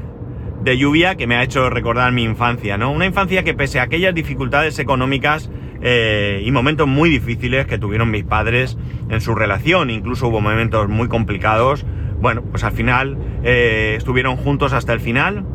lluvia 0.66 1.16
que 1.16 1.28
me 1.28 1.36
ha 1.36 1.44
hecho 1.44 1.70
recordar 1.70 2.12
mi 2.12 2.24
infancia, 2.24 2.76
¿no? 2.76 2.92
Una 2.92 3.06
infancia 3.06 3.44
que 3.44 3.54
pese 3.54 3.80
a 3.80 3.84
aquellas 3.84 4.16
dificultades 4.16 4.80
económicas 4.80 5.52
eh, 5.80 6.42
y 6.44 6.50
momentos 6.50 6.88
muy 6.88 7.12
difíciles 7.12 7.68
que 7.68 7.78
tuvieron 7.78 8.10
mis 8.10 8.24
padres 8.24 8.80
en 9.10 9.22
su 9.22 9.36
relación, 9.36 9.92
incluso 9.92 10.28
hubo 10.28 10.42
momentos 10.42 10.90
muy 10.90 11.08
complicados, 11.08 11.86
bueno, 12.20 12.42
pues 12.42 12.64
al 12.64 12.72
final 12.72 13.16
eh, 13.44 13.94
estuvieron 13.96 14.38
juntos 14.38 14.74
hasta 14.74 14.94
el 14.94 15.00
final 15.00 15.46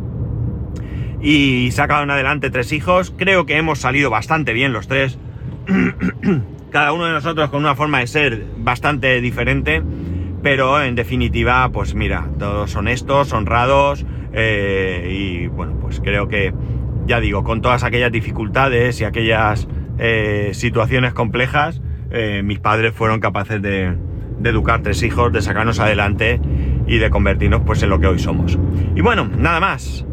y 1.21 1.73
sacaron 1.73 2.13
adelante 2.13 2.51
tres 2.51 2.71
hijos. 2.71 3.13
Creo 3.17 3.47
que 3.47 3.57
hemos 3.57 3.81
salido 3.81 4.11
bastante 4.11 4.53
bien 4.53 4.73
los 4.73 4.87
tres. 4.87 5.19
Cada 6.71 6.93
uno 6.93 7.07
de 7.07 7.13
nosotros 7.13 7.51
con 7.51 7.61
una 7.61 7.75
forma 7.75 7.99
de 7.99 8.07
ser 8.07 8.47
bastante 8.59 9.21
diferente, 9.21 9.83
pero 10.47 10.81
en 10.81 10.95
definitiva, 10.95 11.69
pues 11.73 11.97
mira, 11.97 12.29
todos 12.39 12.77
honestos, 12.77 13.33
honrados 13.33 14.07
eh, 14.33 15.09
y 15.11 15.49
bueno, 15.49 15.77
pues 15.81 15.99
creo 15.99 16.29
que, 16.29 16.55
ya 17.05 17.19
digo, 17.19 17.43
con 17.43 17.63
todas 17.63 17.83
aquellas 17.83 18.13
dificultades 18.13 19.01
y 19.01 19.05
aquellas 19.05 19.67
eh, 19.99 20.51
situaciones 20.53 21.15
complejas, 21.15 21.83
eh, 22.13 22.43
mis 22.45 22.61
padres 22.61 22.95
fueron 22.95 23.19
capaces 23.19 23.61
de, 23.61 23.97
educar 24.45 24.83
tres 24.83 25.03
hijos, 25.03 25.33
de 25.33 25.43
sacarnos 25.43 25.81
adelante 25.81 26.41
y 26.87 26.99
de 26.99 27.11
convertirnos 27.11 27.63
pues 27.67 27.83
en 27.83 27.91
lo 27.91 27.99
que 27.99 28.07
hoy 28.07 28.21
somos. 28.21 28.57
Y 28.95 29.01
bueno, 29.01 29.29
nada 29.37 29.59
más. 29.59 30.07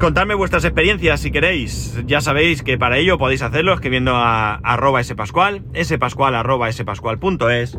Contadme 0.00 0.34
vuestras 0.34 0.64
experiencias 0.64 1.20
si 1.20 1.30
queréis. 1.30 2.02
Ya 2.04 2.20
sabéis 2.20 2.64
que 2.64 2.78
para 2.78 2.98
ello 2.98 3.16
podéis 3.16 3.42
hacerlo 3.42 3.74
escribiendo 3.74 4.16
a 4.16 4.56
arroba 4.56 5.04
spascual, 5.04 5.62
spascual 5.84 6.34
arroba 6.34 6.72
spascual.es, 6.72 7.78